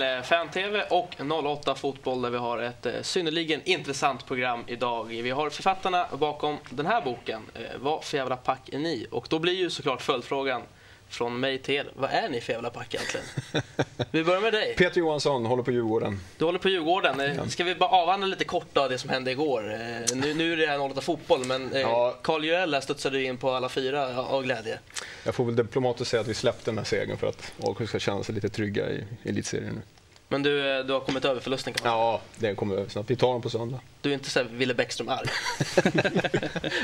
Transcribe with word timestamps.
till 0.00 0.16
eh, 0.16 0.22
Fan-TV 0.22 0.82
och 0.90 1.14
08 1.44 1.74
Fotboll 1.74 2.22
där 2.22 2.30
vi 2.30 2.38
har 2.38 2.58
ett 2.58 2.86
eh, 2.86 2.92
synnerligen 3.02 3.60
intressant 3.64 4.26
program 4.26 4.64
idag. 4.66 5.04
Vi 5.04 5.30
har 5.30 5.50
författarna 5.50 6.06
bakom 6.18 6.56
den 6.70 6.86
här 6.86 7.02
boken, 7.02 7.42
eh, 7.54 7.78
Vad 7.78 8.04
för 8.04 8.16
jävla 8.16 8.36
pack 8.36 8.68
är 8.68 8.78
ni? 8.78 9.06
Och 9.10 9.26
då 9.30 9.38
blir 9.38 9.52
ju 9.52 9.70
såklart 9.70 10.02
följdfrågan 10.02 10.62
från 11.10 11.40
mig 11.40 11.58
till 11.58 11.74
er, 11.74 11.90
vad 11.94 12.10
är 12.10 12.28
ni 12.28 12.40
för 12.40 12.52
jävla 12.52 12.70
pack 12.70 12.94
egentligen? 12.94 13.26
Vi 14.10 14.24
börjar 14.24 14.40
med 14.40 14.52
dig. 14.52 14.74
Peter 14.76 14.98
Johansson 15.00 15.46
håller 15.46 15.62
på 15.62 15.70
Djurgården. 15.70 16.20
Du 16.38 16.44
håller 16.44 16.58
på 16.58 16.68
Djurgården. 16.68 17.20
Eh, 17.20 17.46
Ska 17.46 17.64
vi 17.64 17.74
bara 17.74 17.90
avhandla 17.90 18.26
lite 18.26 18.44
kort 18.44 18.66
då 18.72 18.88
det 18.88 18.98
som 18.98 19.10
hände 19.10 19.30
igår? 19.30 19.72
Eh, 19.72 20.16
Nu, 20.16 20.34
nu 20.34 20.52
är 20.52 20.56
det 20.56 20.66
här 20.66 20.78
08 20.90 21.00
Fotboll, 21.00 21.44
men 21.44 21.72
eh, 21.72 21.80
Ja. 21.80 22.16
Carl 22.22 22.44
Juel 22.44 22.74
här 22.74 22.80
studsade 22.80 23.22
in 23.22 23.36
på 23.36 23.50
alla 23.50 23.68
fyra 23.68 24.18
av 24.22 24.42
glädje. 24.42 24.78
Jag 25.24 25.34
får 25.34 25.44
väl 25.44 25.56
diplomatiskt 25.56 26.10
säga 26.10 26.20
att 26.20 26.28
vi 26.28 26.34
släppte 26.34 26.70
den 26.70 26.78
här 26.78 26.84
segern 26.84 27.16
för 27.16 27.26
att 27.26 27.52
AIK 27.62 27.88
ska 27.88 27.98
känna 27.98 28.22
sig 28.22 28.34
lite 28.34 28.48
trygga 28.48 28.90
i 28.90 29.04
elitserien 29.24 29.74
nu. 29.74 29.80
Men 30.32 30.42
du, 30.42 30.78
eh, 30.78 30.84
du 30.84 30.92
har 30.92 31.00
kommit 31.00 31.24
över 31.24 31.40
förlusten 31.40 31.72
kan 31.72 31.84
man 31.84 31.92
säga. 31.92 32.02
Ja, 32.02 32.20
den 32.36 32.56
kommer 32.56 32.76
över 32.76 32.88
snabbt. 32.88 33.10
Vi 33.10 33.16
tar 33.16 33.32
den 33.32 33.42
på 33.42 33.50
söndag. 33.50 33.80
Du 34.00 34.10
är 34.10 34.14
inte 34.14 34.30
så 34.30 34.38
här 34.38 34.46
Wille 34.50 34.74
Bäckström 34.74 35.08
arg. 35.08 35.28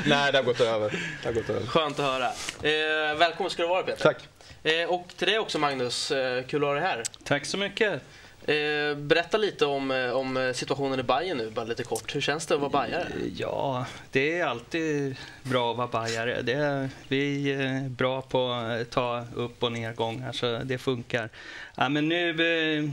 Nej, 0.05 0.31
det 0.31 0.37
har 0.37 0.43
gått 0.43 0.59
över. 0.61 0.91
Det 1.21 1.27
har 1.27 1.33
gått 1.33 1.49
över. 1.49 1.67
Skönt 1.67 1.99
att 1.99 2.05
höra. 2.05 2.25
Eh, 2.61 3.17
välkommen 3.17 3.49
ska 3.49 3.61
du 3.61 3.69
vara 3.69 3.83
Peter. 3.83 4.03
Tack. 4.03 4.27
Eh, 4.63 4.89
och 4.89 5.07
till 5.17 5.27
dig 5.27 5.39
också 5.39 5.59
Magnus, 5.59 6.11
eh, 6.11 6.43
kul 6.43 6.63
att 6.63 6.67
ha 6.67 6.73
dig 6.73 6.83
här. 6.83 7.03
Tack 7.23 7.45
så 7.45 7.57
mycket. 7.57 8.01
Eh, 8.45 8.95
berätta 8.97 9.37
lite 9.37 9.65
om, 9.65 9.91
eh, 9.91 10.11
om 10.11 10.51
situationen 10.55 10.99
i 10.99 11.03
Bayern 11.03 11.37
nu, 11.37 11.49
bara 11.49 11.65
lite 11.65 11.83
kort. 11.83 12.15
Hur 12.15 12.21
känns 12.21 12.45
det 12.45 12.53
att 12.53 12.59
vara 12.61 12.69
bajare? 12.69 13.07
Ja, 13.35 13.85
det 14.11 14.39
är 14.39 14.45
alltid 14.45 15.15
bra 15.43 15.71
att 15.71 15.77
vara 15.77 15.87
bajare. 15.87 16.41
Det 16.41 16.53
är, 16.53 16.89
vi 17.07 17.51
är 17.51 17.89
bra 17.89 18.21
på 18.21 18.51
att 18.51 18.89
ta 18.89 19.25
upp 19.35 19.63
och 19.63 19.71
nedgångar, 19.71 20.31
så 20.31 20.59
det 20.63 20.77
funkar. 20.77 21.29
Ja, 21.75 21.89
men 21.89 22.09
nu 22.09 22.29
eh, 22.29 22.89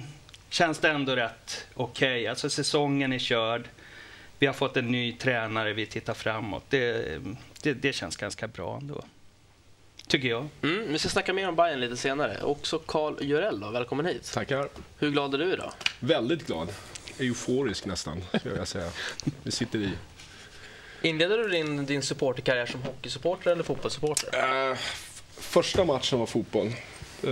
känns 0.55 0.79
det 0.79 0.89
ändå 0.91 1.17
rätt 1.17 1.67
okej. 1.75 2.27
Alltså 2.27 2.51
säsongen 2.51 3.13
är 3.13 3.19
körd. 3.19 3.69
Vi 4.39 4.47
har 4.47 4.55
fått 4.55 4.77
en 4.77 4.93
ny 4.93 5.13
tränare, 5.13 5.73
vi 5.73 5.87
tittar 5.87 6.15
framåt. 6.15 6.65
Det, 6.69 7.19
det, 7.63 7.73
det 7.75 7.93
känns 7.93 8.17
ganska 8.17 8.47
bra 8.49 8.79
ändå. 8.81 9.05
Tycker 10.07 10.29
jag. 10.29 10.49
Mm, 10.63 10.93
vi 10.93 10.99
ska 10.99 11.09
snacka 11.09 11.33
mer 11.33 11.49
om 11.49 11.57
Bayern 11.57 11.81
lite 11.81 11.97
senare. 11.97 12.43
Också 12.43 12.79
Carl 12.79 13.17
Jurell 13.25 13.61
då, 13.61 13.71
välkommen 13.71 14.07
hit. 14.07 14.33
Tackar. 14.33 14.69
Hur 14.99 15.11
glad 15.11 15.35
är 15.35 15.39
du 15.39 15.53
idag? 15.53 15.73
Väldigt 16.01 16.47
glad. 16.47 16.69
Euforisk 17.19 17.85
nästan, 17.87 18.23
skulle 18.41 18.57
jag 18.57 18.69
säga. 18.69 18.91
Det 19.43 19.51
sitter 19.51 19.79
i. 19.79 19.91
Inleder 21.03 21.39
du 21.39 21.49
din, 21.49 21.87
din 21.87 22.03
supporterkarriär 22.03 22.67
som 22.67 22.83
hockeysupporter 22.83 23.51
eller 23.51 23.63
fotbollssupporter? 23.63 24.29
F- 24.73 25.23
första 25.39 25.85
matchen 25.85 26.19
var 26.19 26.27
fotboll. 26.27 26.67
Eh, 27.23 27.31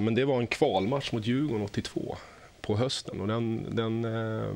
men 0.00 0.14
det 0.14 0.24
var 0.24 0.38
en 0.40 0.46
kvalmatch 0.46 1.12
mot 1.12 1.26
Djurgården 1.26 1.62
82 1.64 2.16
på 2.70 2.76
hösten. 2.76 3.20
Och 3.20 3.28
den, 3.28 3.66
den, 3.76 4.04
eh, 4.04 4.54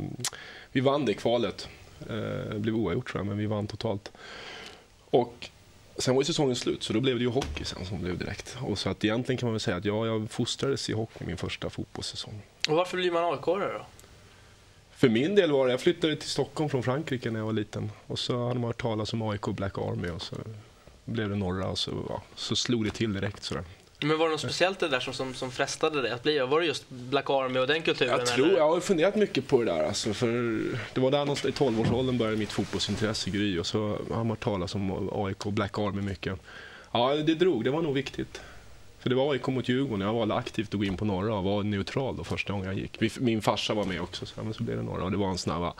vi 0.73 0.81
vann 0.81 1.05
det 1.05 1.15
kvalet. 1.15 1.69
Eh, 2.01 2.53
det 2.53 2.59
blev 2.59 2.77
oavgjort 2.77 3.09
tror 3.09 3.21
jag, 3.21 3.27
men 3.27 3.39
vi 3.39 3.47
vann 3.47 3.67
totalt. 3.67 4.13
Och 5.11 5.51
sen 5.97 6.15
var 6.15 6.23
ju 6.23 6.25
säsongen 6.25 6.57
slut, 6.57 6.83
så 6.83 6.93
då 6.93 7.01
blev 7.01 7.17
det 7.19 7.25
ju 7.25 7.31
hockey 7.31 7.65
sen 7.65 7.87
som 7.87 8.01
blev 8.01 8.19
direkt. 8.19 8.57
Och 8.61 8.79
så 8.79 8.91
att 8.91 9.05
egentligen 9.05 9.39
kan 9.39 9.47
man 9.47 9.53
väl 9.53 9.61
säga 9.61 9.77
att 9.77 9.85
ja, 9.85 10.07
jag 10.07 10.31
fostrades 10.31 10.91
i 10.91 10.93
hockey 10.93 11.25
min 11.25 11.37
första 11.37 11.71
fotbollssäsong. 11.71 12.43
Och 12.69 12.77
varför 12.77 12.97
blir 12.97 13.11
man 13.11 13.25
aik 13.35 13.45
då? 13.45 13.87
För 14.91 15.09
min 15.09 15.35
del 15.35 15.53
var 15.53 15.67
det, 15.67 15.73
jag 15.73 15.81
flyttade 15.81 16.17
till 16.17 16.29
Stockholm 16.29 16.71
från 16.71 16.83
Frankrike 16.83 17.31
när 17.31 17.41
jag 17.41 17.47
var 17.47 17.53
liten. 17.53 17.91
Och 18.07 18.19
så 18.19 18.49
hade 18.49 18.61
man 18.61 18.69
hört 18.69 18.83
talas 18.83 19.13
om 19.13 19.23
AIK 19.23 19.47
Black 19.47 19.79
Army 19.79 20.09
och 20.09 20.23
så 20.23 20.37
blev 21.05 21.31
det 21.31 21.37
norra 21.37 21.69
och 21.69 21.79
så, 21.79 21.91
ja, 22.09 22.23
så 22.35 22.57
slog 22.57 22.85
det 22.85 22.91
till 22.91 23.13
direkt 23.13 23.43
sådär. 23.43 23.65
Men 24.05 24.19
var 24.19 24.27
det 24.27 24.33
något 24.33 24.41
speciellt 24.41 24.79
det 24.79 24.89
där 24.89 25.01
som, 25.01 25.15
som, 25.15 25.35
som 25.35 25.51
frestade 25.51 26.03
dig 26.03 26.11
att 26.11 26.23
bli? 26.23 26.39
Var 26.39 26.61
det 26.61 26.67
just 26.67 26.89
Black 26.89 27.31
Army 27.31 27.59
och 27.59 27.67
den 27.67 27.83
kulturen? 27.83 28.19
Jag 28.19 28.27
tror, 28.27 28.47
eller? 28.47 28.59
jag 28.59 28.69
har 28.69 28.81
funderat 28.81 29.17
mycket 29.17 29.49
på 29.49 29.59
det 29.59 29.65
där 29.65 29.85
alltså, 29.85 30.15
för 30.15 30.27
det 30.95 31.01
var 31.01 31.11
där 31.11 31.19
någonstans 31.19 31.61
i 31.61 31.65
12-årsåldern 31.65 32.19
började 32.19 32.37
mitt 32.37 32.53
fotbollsintresse 32.53 33.31
gry 33.31 33.59
och 33.59 33.67
så 33.67 33.99
har 34.11 34.25
man 34.25 34.37
talas 34.37 34.75
om 34.75 35.11
AIK 35.13 35.45
Black 35.45 35.79
Army 35.79 36.03
mycket. 36.03 36.39
Ja, 36.93 37.15
det 37.15 37.35
drog, 37.35 37.65
det 37.65 37.71
var 37.71 37.83
nog 37.83 37.95
viktigt. 37.95 38.41
För 38.99 39.11
det 39.11 39.17
var 39.17 39.33
AIK 39.33 39.47
mot 39.47 39.69
Djurgården, 39.69 40.07
jag 40.07 40.15
valde 40.15 40.35
aktivt 40.35 40.75
att 40.75 40.79
gå 40.81 40.85
in 40.85 40.97
på 40.97 41.05
norra 41.05 41.35
och 41.35 41.45
var 41.45 41.63
neutral 41.63 42.17
då 42.17 42.25
första 42.25 42.53
gången 42.53 42.67
jag 42.67 42.77
gick. 42.77 43.21
Min 43.21 43.43
farsa 43.43 43.75
var 43.75 43.85
med 43.85 44.01
också, 44.01 44.27
så, 44.27 44.43
men 44.43 44.55
så 44.55 44.63
blev 44.63 44.77
det 44.77 44.83
norra 44.83 45.05
och 45.05 45.11
det 45.11 45.17
var 45.17 45.29
en 45.29 45.39
snabb 45.39 45.73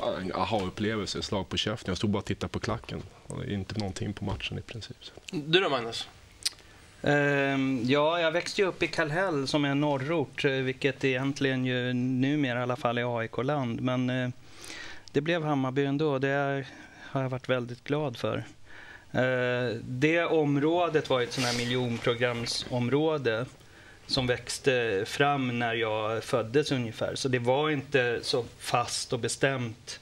bang, 0.00 0.32
aha-upplevelse, 0.34 1.22
slag 1.22 1.48
på 1.48 1.56
käften. 1.56 1.90
Jag 1.90 1.98
stod 1.98 2.10
bara 2.10 2.18
och 2.18 2.24
tittade 2.24 2.50
på 2.50 2.58
klacken 2.58 3.02
och 3.26 3.44
inte 3.44 3.78
någonting 3.78 4.12
på 4.12 4.24
matchen 4.24 4.58
i 4.58 4.62
princip. 4.62 4.96
Du 5.30 5.60
då 5.60 5.68
Magnus? 5.68 6.08
Ehm, 7.06 7.82
ja, 7.84 8.20
jag 8.20 8.32
växte 8.32 8.62
ju 8.62 8.68
upp 8.68 8.82
i 8.82 8.88
Kallhäll 8.88 9.46
som 9.46 9.64
är 9.64 9.68
en 9.68 9.80
norrort, 9.80 10.44
eh, 10.44 10.50
vilket 10.50 11.04
egentligen 11.04 11.66
ju 11.66 11.92
numera 11.92 12.58
i 12.58 12.62
alla 12.62 12.76
fall 12.76 12.98
är 12.98 13.18
AIK-land. 13.18 13.80
Men 13.80 14.10
eh, 14.10 14.28
det 15.12 15.20
blev 15.20 15.44
Hammarby 15.44 15.84
ändå. 15.84 16.18
Det 16.18 16.64
har 17.02 17.22
jag 17.22 17.28
varit 17.28 17.48
väldigt 17.48 17.84
glad 17.84 18.16
för. 18.16 18.44
Eh, 19.12 19.76
det 19.82 20.24
området 20.24 21.10
var 21.10 21.20
ett 21.20 21.32
sånt 21.32 21.46
här 21.46 21.58
miljonprogramsområde 21.58 23.46
som 24.06 24.26
växte 24.26 25.04
fram 25.06 25.58
när 25.58 25.74
jag 25.74 26.24
föddes 26.24 26.72
ungefär. 26.72 27.14
Så 27.14 27.28
det 27.28 27.38
var 27.38 27.70
inte 27.70 28.18
så 28.22 28.44
fast 28.58 29.12
och 29.12 29.18
bestämt. 29.18 30.00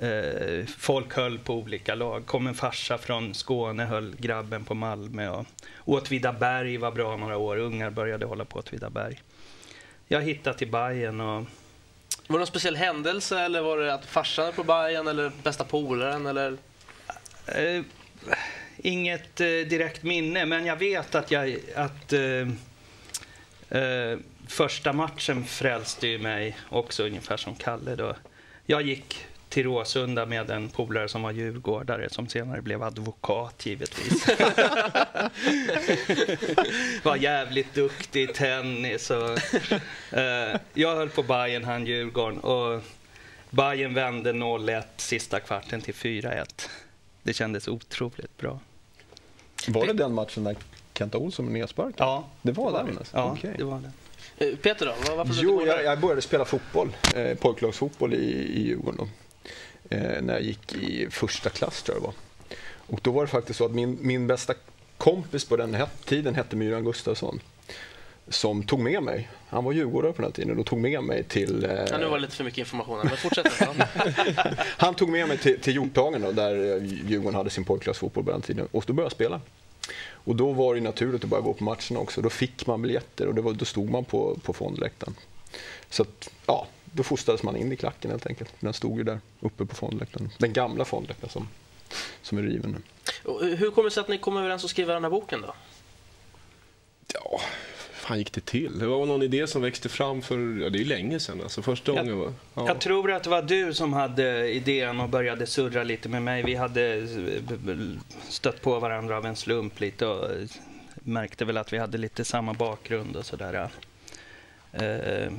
Eh, 0.00 0.66
folk 0.78 1.14
höll 1.14 1.38
på 1.38 1.54
olika 1.54 1.94
lag. 1.94 2.26
Kom 2.26 2.46
en 2.46 2.54
farsa 2.54 2.98
från 2.98 3.34
Skåne, 3.34 3.84
höll 3.84 4.16
grabben 4.16 4.64
på 4.64 4.74
Malmö. 4.74 5.28
Och 5.28 5.46
Åtvidaberg 5.84 6.76
var 6.76 6.90
bra 6.90 7.16
några 7.16 7.36
år. 7.36 7.56
Ungar 7.56 7.90
började 7.90 8.26
hålla 8.26 8.44
på 8.44 8.58
Åtvidaberg. 8.58 9.22
Jag 10.08 10.22
hittade 10.22 10.58
till 10.58 10.70
Bayern 10.70 11.20
och 11.20 11.36
Var 11.36 11.44
det 12.28 12.38
någon 12.38 12.46
speciell 12.46 12.76
händelse 12.76 13.40
eller 13.40 13.60
var 13.60 13.78
det 13.78 13.94
att 13.94 14.06
farsan 14.06 14.46
är 14.46 14.52
på 14.52 14.64
Bayern 14.64 15.08
eller 15.08 15.32
bästa 15.42 15.64
polaren 15.64 16.26
eller? 16.26 16.56
Eh, 17.46 17.82
inget 18.76 19.40
eh, 19.40 19.46
direkt 19.46 20.02
minne, 20.02 20.46
men 20.46 20.66
jag 20.66 20.76
vet 20.76 21.14
att, 21.14 21.30
jag, 21.30 21.56
att 21.76 22.12
eh, 22.12 22.48
eh, 23.80 24.18
första 24.48 24.92
matchen 24.92 25.44
frälste 25.44 26.08
ju 26.08 26.18
mig 26.18 26.56
också 26.68 27.04
ungefär 27.04 27.36
som 27.36 27.54
Kalle. 27.54 27.96
Då. 27.96 28.16
Jag 28.66 28.82
gick 28.82 29.26
till 29.50 29.64
Råsunda 29.64 30.26
med 30.26 30.50
en 30.50 30.68
polare 30.68 31.08
som 31.08 31.22
var 31.22 31.30
djurgårdare 31.32 32.10
som 32.10 32.28
senare 32.28 32.62
blev 32.62 32.82
advokat 32.82 33.66
givetvis. 33.66 34.26
var 37.02 37.16
jävligt 37.16 37.74
duktig 37.74 38.22
i 38.22 38.26
tennis. 38.26 39.10
Och, 39.10 39.38
eh, 40.18 40.56
jag 40.74 40.96
höll 40.96 41.08
på 41.08 41.22
Bayern, 41.22 41.64
han 41.64 41.86
Djurgården. 41.86 42.38
Och 42.38 42.82
Bayern 43.50 43.94
vände 43.94 44.32
0-1 44.32 44.82
sista 44.96 45.40
kvarten 45.40 45.80
till 45.80 45.94
4-1. 45.94 46.68
Det 47.22 47.32
kändes 47.32 47.68
otroligt 47.68 48.36
bra. 48.36 48.58
Var 49.68 49.86
det 49.86 49.92
den 49.92 50.14
matchen 50.14 50.44
där 50.44 50.56
Kenta 50.94 51.18
Olsson 51.18 51.46
blev 51.46 51.60
nedsparkad? 51.60 51.94
Ja, 51.98 52.24
Det 52.42 52.52
var 52.52 52.72
det 52.72 52.78
den? 52.78 52.86
det. 52.86 52.98
alltså? 52.98 53.16
Ja, 53.16 53.32
Okej. 53.38 53.54
det 53.58 53.64
var 53.64 53.80
det. 53.80 53.90
Eh, 54.50 54.56
Peter 54.56 54.86
då? 54.86 54.94
Var- 55.10 55.16
Varför 55.16 55.34
Jo, 55.42 55.60
du 55.60 55.66
jag, 55.66 55.84
jag 55.84 56.00
började 56.00 56.22
spela 56.22 56.44
fotboll, 56.44 56.96
eh, 57.14 57.34
pojklagsfotboll 57.38 58.14
i, 58.14 58.32
i 58.32 58.62
Djurgården 58.66 58.96
då. 58.98 59.08
När 59.96 60.32
jag 60.34 60.42
gick 60.42 60.74
i 60.74 61.10
första 61.10 61.50
klass 61.50 61.82
tror 61.82 61.96
jag 61.96 62.02
det 62.02 62.06
var. 62.06 62.14
Och 62.86 63.00
då 63.02 63.10
var 63.10 63.22
det 63.22 63.28
faktiskt 63.28 63.58
så 63.58 63.64
att 63.64 63.72
min, 63.72 63.98
min 64.00 64.26
bästa 64.26 64.54
kompis 64.98 65.44
på 65.44 65.56
den 65.56 65.76
tiden 66.04 66.34
hette 66.34 66.56
Myran 66.56 66.84
Gustafsson. 66.84 67.40
Som 68.28 68.62
tog 68.62 68.80
med 68.80 69.02
mig, 69.02 69.28
han 69.48 69.64
var 69.64 69.72
djurgårdare 69.72 70.12
på 70.12 70.22
den 70.22 70.30
här 70.30 70.32
tiden, 70.32 70.58
och 70.58 70.66
tog 70.66 70.78
med 70.78 71.02
mig 71.04 71.24
till... 71.24 71.64
Eh, 71.64 71.70
Ja, 71.70 71.98
nu 71.98 72.06
var 72.06 72.16
det 72.16 72.22
lite 72.22 72.36
för 72.36 72.44
mycket 72.44 72.58
information 72.58 72.96
här, 72.98 73.04
men 73.04 73.16
fortsätt. 73.16 73.46
Han 74.76 74.94
tog 74.94 75.08
med 75.08 75.28
mig 75.28 75.38
till, 75.38 75.60
till 75.60 75.74
Hjorthagen 75.74 76.22
då, 76.22 76.32
där 76.32 76.76
eh, 76.76 76.84
Djurgården 76.84 77.34
hade 77.34 77.50
sin 77.50 77.64
pojklagsfotboll 77.64 78.24
på 78.24 78.30
den 78.30 78.42
tiden. 78.42 78.68
Och 78.70 78.84
då 78.86 78.92
började 78.92 79.04
jag 79.04 79.12
spela. 79.12 79.40
Och 80.12 80.36
då 80.36 80.52
var 80.52 80.74
det 80.74 80.80
naturligt 80.80 81.24
att 81.24 81.30
börja 81.30 81.42
gå 81.42 81.52
på 81.52 81.64
matcherna 81.64 81.98
också. 81.98 82.22
Då 82.22 82.30
fick 82.30 82.66
man 82.66 82.82
biljetter 82.82 83.26
och 83.26 83.38
var, 83.38 83.52
då 83.52 83.64
stod 83.64 83.90
man 83.90 84.04
på, 84.04 84.38
på 84.42 84.52
fondläktaren. 84.52 85.14
Så 85.90 86.02
att, 86.02 86.30
ja, 86.46 86.66
då 86.92 87.02
fostrades 87.02 87.42
man 87.42 87.56
in 87.56 87.72
i 87.72 87.76
klacken 87.76 88.10
helt 88.10 88.26
enkelt. 88.26 88.54
Den 88.60 88.72
stod 88.72 88.98
ju 88.98 89.04
där 89.04 89.20
uppe 89.40 89.66
på 89.66 89.74
fondläktaren. 89.74 90.30
Den 90.38 90.52
gamla 90.52 90.84
fondläktaren 90.84 91.30
som, 91.30 91.48
som 92.22 92.38
är 92.38 92.42
riven 92.42 92.70
nu. 92.70 92.78
Och 93.30 93.44
Hur 93.44 93.70
kommer 93.70 93.84
det 93.88 93.94
sig 93.94 94.00
att 94.00 94.08
ni 94.08 94.18
kom 94.18 94.36
överens 94.36 94.64
att 94.64 94.70
skriva 94.70 94.94
den 94.94 95.02
här 95.04 95.10
boken 95.10 95.40
då? 95.42 95.54
Ja, 97.14 97.40
fan 97.92 98.18
gick 98.18 98.32
det 98.32 98.44
till? 98.44 98.78
Det 98.78 98.86
var 98.86 99.06
någon 99.06 99.22
idé 99.22 99.46
som 99.46 99.62
växte 99.62 99.88
fram 99.88 100.22
för, 100.22 100.62
ja 100.62 100.70
det 100.70 100.80
är 100.80 100.84
länge 100.84 101.20
sedan 101.20 101.40
alltså. 101.42 101.62
Första 101.62 101.92
Jag- 101.92 101.98
gången 102.06 102.18
var... 102.18 102.32
Ja. 102.54 102.66
Jag 102.66 102.80
tror 102.80 103.12
att 103.12 103.22
det 103.24 103.30
var 103.30 103.42
du 103.42 103.74
som 103.74 103.92
hade 103.92 104.48
idén 104.52 105.00
och 105.00 105.08
började 105.08 105.46
surra 105.46 105.82
lite 105.84 106.08
med 106.08 106.22
mig. 106.22 106.42
Vi 106.42 106.54
hade 106.54 106.94
eh, 106.94 107.78
stött 108.28 108.62
på 108.62 108.80
varandra 108.80 109.16
av 109.16 109.26
en 109.26 109.36
slump 109.36 109.80
lite 109.80 110.06
och 110.06 110.24
eh, 110.32 110.46
märkte 110.94 111.44
väl 111.44 111.56
att 111.56 111.72
vi 111.72 111.78
hade 111.78 111.98
lite 111.98 112.24
samma 112.24 112.52
bakgrund 112.54 113.16
och 113.16 113.26
sådär. 113.26 113.70
Eh, 114.72 115.32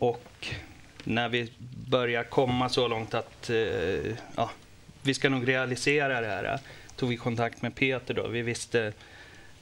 och 0.00 0.48
när 1.04 1.28
vi 1.28 1.52
börjar 1.88 2.24
komma 2.24 2.68
så 2.68 2.88
långt 2.88 3.14
att 3.14 3.50
eh, 3.50 3.56
ja, 4.36 4.50
vi 5.02 5.14
ska 5.14 5.28
nog 5.28 5.48
realisera 5.48 6.20
det 6.20 6.26
här 6.26 6.44
eh, 6.44 6.60
tog 6.96 7.08
vi 7.08 7.16
kontakt 7.16 7.62
med 7.62 7.74
Peter 7.74 8.14
då. 8.14 8.28
Vi 8.28 8.42
visste 8.42 8.92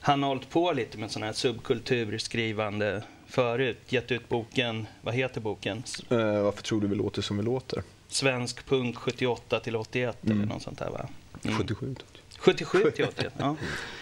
han 0.00 0.22
har 0.22 0.28
hållit 0.28 0.50
på 0.50 0.72
lite 0.72 0.98
med 0.98 1.10
sån 1.10 1.22
här 1.22 1.32
subkulturskrivande 1.32 3.02
förut 3.26 3.78
gett 3.88 4.12
ut 4.12 4.28
boken, 4.28 4.86
vad 5.02 5.14
heter 5.14 5.40
boken? 5.40 5.82
Eh, 6.10 6.40
varför 6.42 6.62
tror 6.62 6.80
du 6.80 6.86
vi 6.86 6.94
låter 6.96 7.22
som 7.22 7.36
vi 7.36 7.42
låter? 7.42 7.82
Svensk 8.08 8.66
punk 8.66 8.96
78 8.96 9.60
till 9.60 9.76
81 9.76 10.16
eller 10.24 10.34
Mm. 10.34 10.48
något 10.48 10.62
sånt 10.62 10.78
där 10.78 10.90
va? 10.90 11.08
Mm. 11.44 11.58
77. 11.58 11.94
77 12.38 12.90
till 12.90 13.04
81, 13.04 13.32
ja. 13.38 13.56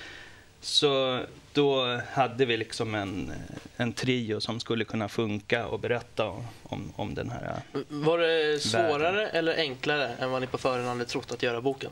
Så 0.61 1.21
då 1.57 2.01
hade 2.13 2.45
vi 2.45 2.57
liksom 2.57 2.95
en, 2.95 3.33
en 3.77 3.93
trio 3.93 4.41
som 4.41 4.61
skulle 4.61 4.85
kunna 4.85 5.09
funka 5.09 5.67
och 5.67 5.81
berätta 5.81 6.27
om, 6.63 6.93
om 6.97 7.15
den 7.15 7.31
här. 7.31 7.61
Var 7.89 8.19
det 8.19 8.63
svårare 8.63 9.29
eller 9.29 9.57
enklare 9.57 10.09
än 10.09 10.31
vad 10.31 10.41
ni 10.41 10.47
på 10.47 10.59
förhand 10.59 10.89
hade 10.89 11.05
trott 11.05 11.33
att 11.33 11.43
göra 11.43 11.61
boken? 11.61 11.91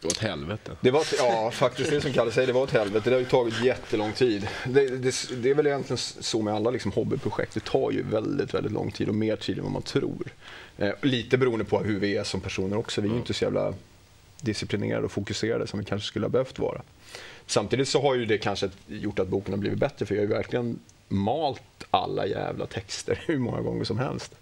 Det 0.00 0.06
var 0.06 0.12
ett 0.12 0.18
helvete. 0.18 0.70
Det 0.80 0.90
var, 0.90 1.06
ja, 1.18 1.50
faktiskt 1.50 1.90
det 1.90 2.00
som 2.00 2.12
Kalle 2.12 2.32
säger, 2.32 2.46
det 2.46 2.52
var 2.52 2.64
ett 2.64 2.72
helvete. 2.72 3.10
Det 3.10 3.16
har 3.16 3.20
ju 3.20 3.26
tagit 3.26 3.64
jättelång 3.64 4.12
tid. 4.12 4.48
Det, 4.64 4.88
det, 4.88 5.14
det 5.42 5.50
är 5.50 5.54
väl 5.54 5.66
egentligen 5.66 5.98
så 5.98 6.42
med 6.42 6.54
alla 6.54 6.70
liksom 6.70 6.92
hobbyprojekt. 6.92 7.54
Det 7.54 7.64
tar 7.64 7.90
ju 7.90 8.02
väldigt, 8.02 8.54
väldigt 8.54 8.72
lång 8.72 8.90
tid 8.90 9.08
och 9.08 9.14
mer 9.14 9.36
tid 9.36 9.58
än 9.58 9.64
vad 9.64 9.72
man 9.72 9.82
tror. 9.82 10.26
Eh, 10.78 10.92
lite 11.02 11.38
beroende 11.38 11.64
på 11.64 11.78
hur 11.78 12.00
vi 12.00 12.16
är 12.16 12.24
som 12.24 12.40
personer 12.40 12.76
också. 12.76 13.00
Vi 13.00 13.08
är 13.08 13.12
ju 13.12 13.18
inte 13.18 13.34
så 13.34 13.44
jävla 13.44 13.74
disciplinerade 14.40 15.04
och 15.04 15.12
fokuserade 15.12 15.66
som 15.66 15.78
vi 15.78 15.84
kanske 15.84 16.08
skulle 16.08 16.26
ha 16.26 16.30
behövt 16.30 16.58
vara. 16.58 16.82
Samtidigt 17.46 17.88
så 17.88 18.02
har 18.02 18.14
ju 18.14 18.26
det 18.26 18.38
kanske 18.38 18.70
gjort 18.86 19.18
att 19.18 19.28
boken 19.28 19.52
har 19.52 19.58
blivit 19.58 19.78
bättre 19.78 20.06
för 20.06 20.14
jag 20.14 20.22
har 20.22 20.28
ju 20.28 20.34
verkligen 20.34 20.78
malt 21.08 21.62
alla 21.90 22.26
jävla 22.26 22.66
texter 22.66 23.20
hur 23.26 23.38
många 23.38 23.60
gånger 23.60 23.84
som 23.84 23.98
helst. 23.98 24.34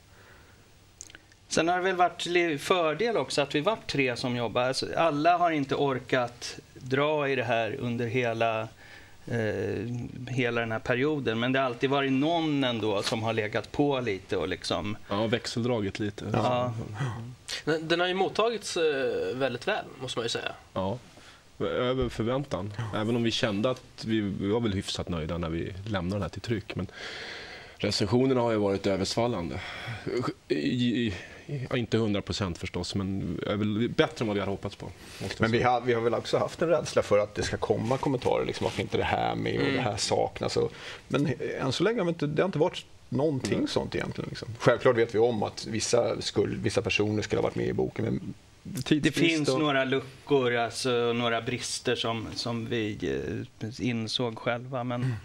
Sen 1.48 1.68
har 1.68 1.76
det 1.76 1.82
väl 1.82 1.96
varit 1.96 2.60
fördel 2.60 3.16
också 3.16 3.42
att 3.42 3.54
vi 3.54 3.60
varit 3.60 3.86
tre 3.86 4.16
som 4.16 4.36
jobbar. 4.36 4.62
Alltså, 4.62 4.86
alla 4.96 5.36
har 5.36 5.50
inte 5.50 5.74
orkat 5.74 6.58
dra 6.74 7.28
i 7.28 7.36
det 7.36 7.44
här 7.44 7.76
under 7.80 8.06
hela, 8.06 8.60
eh, 9.26 10.28
hela 10.28 10.60
den 10.60 10.72
här 10.72 10.78
perioden. 10.78 11.40
Men 11.40 11.52
det 11.52 11.58
har 11.58 11.66
alltid 11.66 11.90
varit 11.90 12.12
någon 12.12 12.64
ändå 12.64 13.02
som 13.02 13.22
har 13.22 13.32
legat 13.32 13.72
på 13.72 14.00
lite 14.00 14.36
och 14.36 14.48
liksom... 14.48 14.96
Ja, 15.08 15.26
växeldragit 15.26 15.98
lite. 15.98 16.24
Ja. 16.32 16.72
Den 17.64 17.88
den 17.88 18.00
har 18.00 18.06
ju 18.06 18.14
mottagits 18.14 18.76
eh, 18.76 19.36
väldigt 19.36 19.68
väl, 19.68 19.84
måste 20.00 20.18
man 20.18 20.24
ju 20.24 20.28
säga. 20.28 20.52
Ja, 20.72 20.98
över 21.58 22.08
förväntan. 22.08 22.72
Även 22.94 23.16
om 23.16 23.22
vi 23.22 23.30
kände 23.30 23.70
att 23.70 24.04
vi, 24.04 24.20
vi 24.20 24.48
var 24.48 24.60
väl 24.60 24.72
hyfsat 24.72 25.08
nöjda 25.08 25.38
när 25.38 25.48
vi 25.48 25.72
lämnade 25.86 26.14
den 26.14 26.22
här 26.22 26.28
till 26.28 26.40
tryck. 26.40 26.76
Men 26.76 26.86
recensionerna 27.76 28.40
har 28.40 28.52
ju 28.52 28.58
varit 28.58 28.86
översvallande. 28.86 29.60
I, 30.48 30.56
i, 30.56 31.14
inte 31.74 31.96
100 31.96 32.22
procent 32.22 32.58
förstås, 32.58 32.94
men 32.94 33.36
bättre 33.96 34.22
än 34.22 34.26
vad 34.26 34.34
vi 34.34 34.40
hade 34.40 34.52
hoppats 34.52 34.76
på. 34.76 34.90
Men 35.38 35.52
vi 35.52 35.62
har, 35.62 35.80
vi 35.80 35.92
har 35.92 36.00
väl 36.00 36.14
också 36.14 36.38
haft 36.38 36.62
en 36.62 36.68
rädsla 36.68 37.02
för 37.02 37.18
att 37.18 37.34
det 37.34 37.42
ska 37.42 37.56
komma 37.56 37.98
kommentarer, 37.98 38.44
liksom, 38.44 38.64
varför 38.64 38.82
inte 38.82 38.96
det 38.96 39.04
här 39.04 39.34
med 39.34 39.60
och 39.60 39.72
det 39.72 39.80
här 39.80 39.96
saknas. 39.96 40.56
Och, 40.56 40.72
men 41.08 41.32
än 41.60 41.72
så 41.72 41.84
länge 41.84 42.00
har 42.00 42.08
inte, 42.08 42.26
det 42.26 42.42
har 42.42 42.46
inte 42.46 42.58
varit 42.58 42.86
någonting 43.08 43.68
sånt 43.68 43.94
egentligen. 43.94 44.28
Liksom. 44.28 44.48
Självklart 44.58 44.96
vet 44.96 45.14
vi 45.14 45.18
om 45.18 45.42
att 45.42 45.66
vissa, 45.66 46.20
skulle, 46.20 46.56
vissa 46.56 46.82
personer 46.82 47.22
skulle 47.22 47.38
ha 47.38 47.42
varit 47.42 47.56
med 47.56 47.66
i 47.66 47.72
boken. 47.72 48.04
Men 48.04 48.34
Det 48.64 49.12
finns 49.12 49.49
och, 49.49 49.61
några 49.61 49.84
luckor, 49.84 50.55
alltså 50.56 50.90
några 51.12 51.40
brister 51.43 51.96
som, 51.96 52.26
som 52.34 52.66
vi 52.66 52.99
eh, 53.61 53.87
insåg 53.87 54.38
själva. 54.38 54.84
Men 54.84 55.16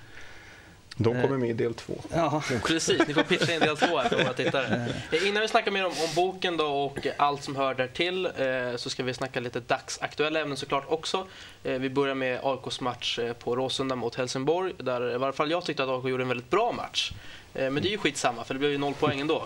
De 0.95 1.21
kommer 1.21 1.37
med 1.37 1.49
i 1.49 1.53
del 1.53 1.73
två. 1.73 1.93
ja, 2.13 2.43
Precis, 2.65 3.07
ni 3.07 3.13
får 3.13 3.23
pitcha 3.23 3.53
in 3.53 3.59
del 3.59 3.77
två 3.77 3.97
här 3.97 4.09
för 4.09 4.23
våra 4.23 4.33
tittare. 4.33 4.85
Eh, 5.11 5.27
Innan 5.27 5.41
vi 5.41 5.47
snackar 5.47 5.71
mer 5.71 5.85
om, 5.85 5.91
om 5.91 6.15
boken 6.15 6.57
då 6.57 6.65
och 6.65 7.07
allt 7.17 7.43
som 7.43 7.55
hör 7.55 7.73
där 7.73 7.87
till 7.87 8.25
eh, 8.25 8.75
så 8.75 8.89
ska 8.89 9.03
vi 9.03 9.13
snacka 9.13 9.39
lite 9.39 9.59
dagsaktuella 9.59 10.39
ämnen 10.39 10.57
såklart 10.57 10.85
också. 10.87 11.27
Eh, 11.63 11.73
vi 11.79 11.89
börjar 11.89 12.15
med 12.15 12.39
AIKs 12.43 12.81
match 12.81 13.19
eh, 13.19 13.33
på 13.33 13.55
Råsunda 13.55 13.95
mot 13.95 14.15
Helsingborg 14.15 14.73
där 14.77 15.15
i 15.15 15.17
varje 15.17 15.33
fall 15.33 15.51
jag 15.51 15.65
tyckte 15.65 15.83
att 15.83 15.89
AIK 15.89 16.05
gjorde 16.05 16.23
en 16.23 16.27
väldigt 16.29 16.49
bra 16.49 16.71
match. 16.71 17.11
Eh, 17.53 17.69
men 17.69 17.83
det 17.83 17.89
är 17.89 17.91
ju 17.91 17.97
skitsamma 17.97 18.43
för 18.43 18.53
det 18.53 18.59
blev 18.59 18.71
ju 18.71 18.77
noll 18.77 18.93
poäng 18.93 19.19
ändå. 19.19 19.45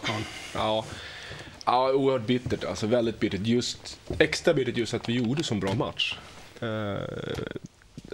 Ja, 0.54 0.86
ja, 1.65 1.92
oerhört 1.92 2.25
bittert. 2.27 2.63
Alltså 2.63 2.88
väldigt 2.88 3.19
bittert. 3.19 3.42
Just, 3.48 4.00
extra 4.19 4.54
bittert 4.54 4.77
just 4.77 4.94
att 4.94 5.10
vi 5.10 5.13
gjorde 5.13 5.44
så 5.44 5.56
bra 5.56 5.74
match. 5.74 6.18
Eh, 6.62 6.98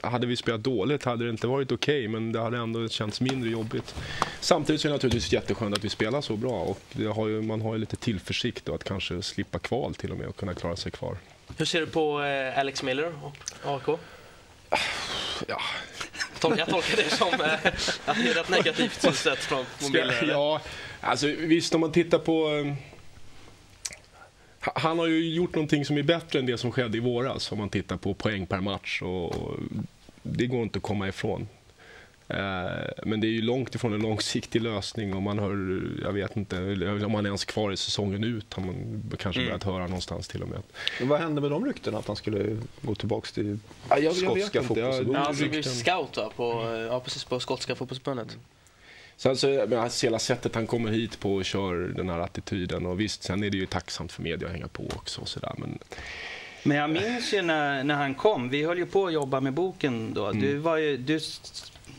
hade 0.04 0.28
vi 0.28 0.36
spelat 0.36 0.62
dåligt 0.64 1.06
hade 1.06 1.24
det 1.24 1.30
inte 1.30 1.48
varit 1.48 1.72
okej, 1.72 2.08
men 2.08 2.32
det 2.32 2.40
hade 2.40 2.58
ändå 2.58 2.90
känts 2.90 3.22
mindre 3.22 3.50
jobbigt. 3.50 3.96
Samtidigt 4.40 4.82
så 4.82 4.88
är 4.88 4.90
det 4.90 4.96
naturligtvis 4.96 5.32
jätteskönt 5.34 5.78
att 5.78 5.84
vi 5.84 5.90
spelar 5.90 6.22
så 6.22 6.36
bra 6.36 6.52
och 6.62 6.80
har 7.16 7.28
ju, 7.28 7.42
man 7.42 7.62
har 7.62 7.74
ju 7.74 7.80
lite 7.80 7.96
tillförsikt 7.96 8.66
då 8.66 8.76
att 8.76 8.84
kanske 8.84 9.22
slippa 9.22 9.60
kval 9.60 9.96
till 9.96 10.12
och 10.12 10.18
med 10.18 10.28
och 10.28 10.36
kunna 10.36 10.54
klara 10.54 10.76
sig 10.76 10.92
kvar. 10.92 11.18
Hur 11.58 11.66
ser 11.66 11.80
du 11.80 11.88
på 11.88 12.24
eh, 12.24 12.60
Alex 12.60 12.84
Miller 12.84 13.14
och 13.24 13.36
AIK? 13.66 14.00
Ja, 15.48 15.62
Jag 16.58 16.68
tolkar 16.70 16.96
det 16.98 17.10
som 17.10 17.28
eh, 17.34 17.54
att 18.06 18.16
det 18.18 18.30
är 18.30 18.34
rätt 18.34 18.50
negativt 18.50 19.02
synsätt 19.02 19.40
från 19.40 19.66
Miller. 19.92 20.26
Ja, 20.28 20.62
alltså 21.02 21.28
visst 21.28 21.76
om 21.76 21.82
man 21.82 21.92
tittar 21.92 22.20
på... 22.20 22.50
eh, 22.66 22.74
Han 24.76 25.00
har 25.00 25.08
ju 25.08 25.30
gjort 25.36 25.56
någonting 25.56 25.86
som 25.86 25.98
är 25.98 26.04
bättre 26.04 26.40
än 26.40 26.46
det 26.46 26.58
som 26.58 26.72
skedde 26.72 26.98
i 26.98 27.00
våras 27.02 27.52
om 27.52 27.58
man 27.58 27.70
tittar 27.70 27.98
på 27.98 28.14
poäng 28.14 28.46
per 28.46 28.62
match. 28.62 29.02
Och 29.02 29.36
det 30.24 30.46
går 30.48 30.64
inte 30.64 30.78
att 30.78 30.84
komma 30.84 31.08
ifrån. 31.08 31.48
Eh, 32.28 32.38
Men 33.06 33.20
det 33.22 33.28
är 33.28 33.32
ju 33.32 33.42
långt 33.42 33.76
ifrån 33.76 33.94
en 33.94 34.02
långsiktig 34.02 34.62
lösning 34.62 35.14
och 35.16 35.22
man 35.22 35.40
hör, 35.40 35.82
jag 36.04 36.14
vet 36.14 36.36
inte 36.38 36.58
om 37.06 37.12
man 37.12 37.26
är 37.26 37.30
ens 37.30 37.46
kvar 37.46 37.72
i 37.72 37.78
säsongen 37.78 38.24
ut 38.24 38.54
har 38.54 38.64
man 38.64 39.04
kanske 39.20 39.42
Mm. 39.42 39.50
börjat 39.50 39.64
höra 39.64 39.84
någonstans 39.88 40.28
till 40.28 40.42
och 40.44 40.48
med. 40.50 40.60
Men 41.00 41.08
vad 41.10 41.20
hände 41.20 41.42
med 41.42 41.52
de 41.52 41.66
ryktena 41.66 41.98
att 41.98 42.08
han 42.08 42.16
skulle 42.16 42.58
gå 42.82 42.96
tillbaka 42.96 43.28
till 43.34 43.60
Ja, 43.90 43.98
jag- 44.00 44.16
skotska 44.16 44.64
fotbollsförbundet? 44.64 45.14
Ja, 45.22 45.26
han 45.26 45.36
blev 45.36 45.48
ju 45.54 45.58
rykten. 45.58 45.74
scout 45.74 46.18
va, 46.18 46.32
på, 46.36 46.76
ja, 46.92 47.00
precis, 47.00 47.24
på 47.24 47.40
skotska 47.40 47.76
fotbollsförbundet. 47.76 48.38
Sen 49.20 49.38
så, 49.38 49.48
men 49.48 49.80
alltså, 49.80 50.06
hela 50.06 50.20
sättet 50.20 50.56
han 50.56 50.68
kommer 50.68 50.92
hit 50.92 51.20
på 51.20 51.36
och 51.36 51.46
kör 51.46 51.76
den 51.76 52.10
här 52.10 52.20
attityden 52.20 52.86
och 52.86 53.00
visst, 53.00 53.24
sen 53.24 53.44
är 53.44 53.50
det 53.50 53.58
ju 53.58 53.66
tacksamt 53.66 54.12
för 54.12 54.22
media 54.24 54.48
att 54.48 54.54
hänga 54.54 54.68
på 54.68 54.84
också 54.96 55.22
och 55.22 55.28
sådär 55.28 55.54
men 55.58 55.80
Men 56.64 56.78
jag 56.78 56.90
minns 56.90 57.34
ju 57.34 57.42
när, 57.42 57.84
när 57.84 57.96
han 57.96 58.16
kom, 58.16 58.50
vi 58.50 58.64
höll 58.64 58.78
ju 58.78 58.86
på 58.86 59.08
att 59.08 59.14
jobba 59.14 59.40
med 59.40 59.54
boken 59.54 60.14
då. 60.14 60.32
Du, 60.32 60.58
var 60.58 60.78
ju, 60.78 60.98
du 60.98 61.20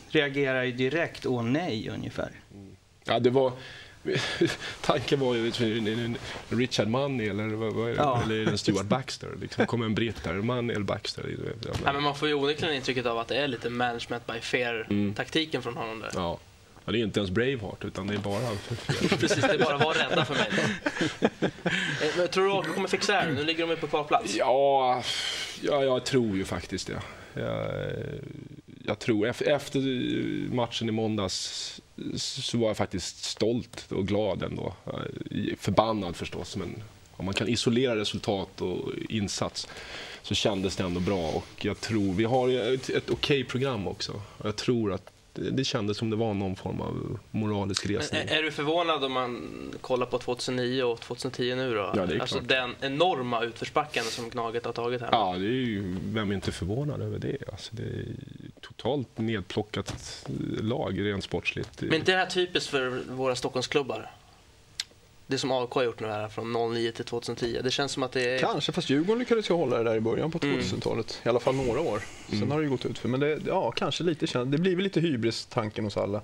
reagerade 0.09 0.65
ju 0.65 0.71
direkt, 0.71 1.25
åh 1.25 1.43
nej, 1.43 1.89
ungefär. 1.93 2.31
Ja, 3.03 3.19
det 3.19 3.29
var... 3.29 3.51
Tanken 4.81 5.19
var 5.19 5.35
ju 5.35 5.51
Richard 6.49 6.87
Money 6.87 7.27
eller 7.29 7.43
vad, 7.47 7.73
vad 7.73 7.89
är 7.89 7.93
det? 7.93 7.97
Ja. 7.97 8.21
Eller 8.23 8.55
Stuart 8.57 8.85
Baxter? 8.85 9.29
Liksom 9.41 9.65
kom 9.65 9.81
en 9.81 9.95
britt 9.95 10.23
där. 10.23 10.33
Money 10.33 10.75
eller 10.75 10.85
Baxter? 10.85 11.35
Ja, 11.63 11.71
Ja, 11.85 11.93
men 11.93 12.03
man 12.03 12.15
får 12.15 12.27
ju 12.27 12.33
onekligen 12.33 12.75
intrycket 12.75 13.05
av 13.05 13.17
att 13.17 13.27
det 13.27 13.35
är 13.35 13.47
lite 13.47 13.69
management 13.69 14.27
by 14.27 14.33
Mm. 14.33 14.41
fair-taktiken 14.41 15.61
från 15.61 15.75
honom 15.77 15.99
där. 15.99 16.11
ja. 16.13 16.39
Ja, 16.85 16.91
det 16.91 16.97
är 16.99 17.03
inte 17.03 17.19
ens 17.19 17.31
Braveheart 17.31 17.85
utan 17.85 18.07
det 18.07 18.13
är 18.13 18.17
bara... 18.17 18.41
Precis, 19.09 19.41
det 19.41 19.53
är 19.53 19.57
bara 19.59 19.77
var 19.77 19.93
rädda 19.93 20.25
för 20.25 20.33
mig. 20.35 20.49
Eh, 22.01 22.07
men 22.17 22.27
Tror 22.27 22.45
du 22.45 22.51
AIK 22.53 22.75
kommer 22.75 22.87
fixa 22.87 23.13
det 23.13 23.19
här? 23.19 23.31
Nu 23.31 23.43
ligger 23.43 23.61
de 23.67 23.69
ju 23.69 23.75
på 23.77 23.87
kvalplats. 23.87 24.35
Ja, 24.35 25.03
ja, 25.61 25.83
jag 25.83 26.05
tror 26.05 26.37
ju 26.37 26.45
faktiskt 26.45 26.87
det. 26.87 27.01
Jag, 27.41 27.67
jag 28.85 28.99
tror, 28.99 29.27
ef- 29.27 29.43
efter 29.55 29.79
matchen 30.55 30.89
i 30.89 30.91
måndags 30.91 31.81
så 32.15 32.57
var 32.57 32.67
jag 32.67 32.77
faktiskt 32.77 33.23
stolt 33.23 33.91
och 33.91 34.07
glad 34.07 34.43
ändå. 34.43 34.73
Förbannad 35.57 36.15
förstås, 36.15 36.55
men 36.57 36.83
om 37.11 37.25
man 37.25 37.33
kan 37.33 37.47
isolera 37.47 37.95
resultat 37.95 38.61
och 38.61 38.89
insats 39.09 39.67
så 40.21 40.33
kändes 40.35 40.75
det 40.75 40.83
ändå 40.83 40.99
bra. 40.99 41.29
Och 41.29 41.65
jag 41.65 41.81
tror, 41.81 42.13
vi 42.13 42.23
har 42.23 42.47
ju 42.47 42.73
ett, 42.73 43.09
okej 43.09 43.43
program 43.43 43.87
också. 43.87 44.21
Jag 44.43 44.55
tror 44.55 44.93
att 44.93 45.10
det, 45.33 45.63
kändes 45.63 45.97
som 45.97 46.09
det 46.09 46.15
var 46.15 46.33
någon 46.33 46.55
form 46.55 46.81
av 46.81 47.19
moralisk 47.31 47.85
Men 47.85 47.95
resning. 47.95 48.21
är, 48.21 48.37
är 48.37 48.43
du 48.43 48.51
förvånad 48.51 49.03
om 49.03 49.11
man 49.11 49.51
kollar 49.81 50.05
på 50.05 50.17
2009 50.17 50.83
och 50.83 50.99
2010 51.01 51.55
nu 51.55 51.73
då? 51.73 51.91
Ja, 51.95 52.05
det 52.05 52.15
är 52.15 52.19
alltså 52.19 52.37
klart. 52.37 52.47
den 52.47 52.75
enorma 52.81 53.43
utförsbacken 53.43 54.03
som 54.03 54.29
Gnaget 54.29 54.65
har 54.65 54.73
tagit 54.73 55.01
här. 55.01 55.09
Ja, 55.11 55.35
det 55.37 55.45
är 55.45 55.49
ju, 55.49 55.95
vem 56.05 56.31
är 56.31 56.35
inte 56.35 56.51
förvånad 56.51 57.01
över 57.01 57.19
det? 57.19 57.37
Alltså, 57.51 57.75
det 57.75 57.83
är 57.83 58.05
totalt 58.61 59.17
nedplockat 59.17 60.25
lag 60.61 60.99
rent 60.99 61.23
sportsligt. 61.23 61.81
Men 61.81 61.93
inte 61.93 62.11
det 62.11 62.17
här 62.17 62.25
typiskt 62.25 62.69
för 62.69 63.01
våra 63.09 63.35
Stockholmsklubbar? 63.35 64.11
Det 65.31 65.37
som 65.37 65.51
AIK 65.51 65.71
har 65.71 65.83
gjort 65.83 65.99
nu 65.99 66.07
här 66.07 66.27
från 66.29 66.73
09 66.73 66.91
till 66.91 67.05
2010. 67.05 67.59
Det 67.63 67.71
känns 67.71 67.91
som 67.91 68.03
att 68.03 68.11
det 68.11 68.35
är... 68.35 68.39
Kanske, 68.39 68.71
fast 68.71 68.89
Djurgården 68.89 69.19
lyckades 69.19 69.49
ju 69.49 69.53
hålla 69.53 69.77
det 69.77 69.83
där 69.83 69.95
i 69.95 69.99
början 69.99 70.31
på 70.31 70.39
Mm. 70.43 70.59
2000-talet. 70.59 71.21
I 71.25 71.29
alla 71.29 71.39
fall 71.39 71.55
några 71.55 71.79
år. 71.81 72.01
Sen 72.29 72.37
Mm. 72.37 72.51
har 72.51 72.57
det 72.57 72.63
ju 72.63 72.69
gått 72.69 72.85
ut 72.85 72.97
för. 72.99 73.09
Men 73.09 73.19
det, 73.19 73.39
ja, 73.47 73.71
kanske 73.71 74.03
lite 74.03 74.27
känns. 74.27 74.51
Det 74.51 74.57
blir 74.57 74.75
väl 74.75 74.83
lite 74.83 74.99
hybris-tanken 74.99 75.83
hos 75.83 75.97
alla. 75.97 76.21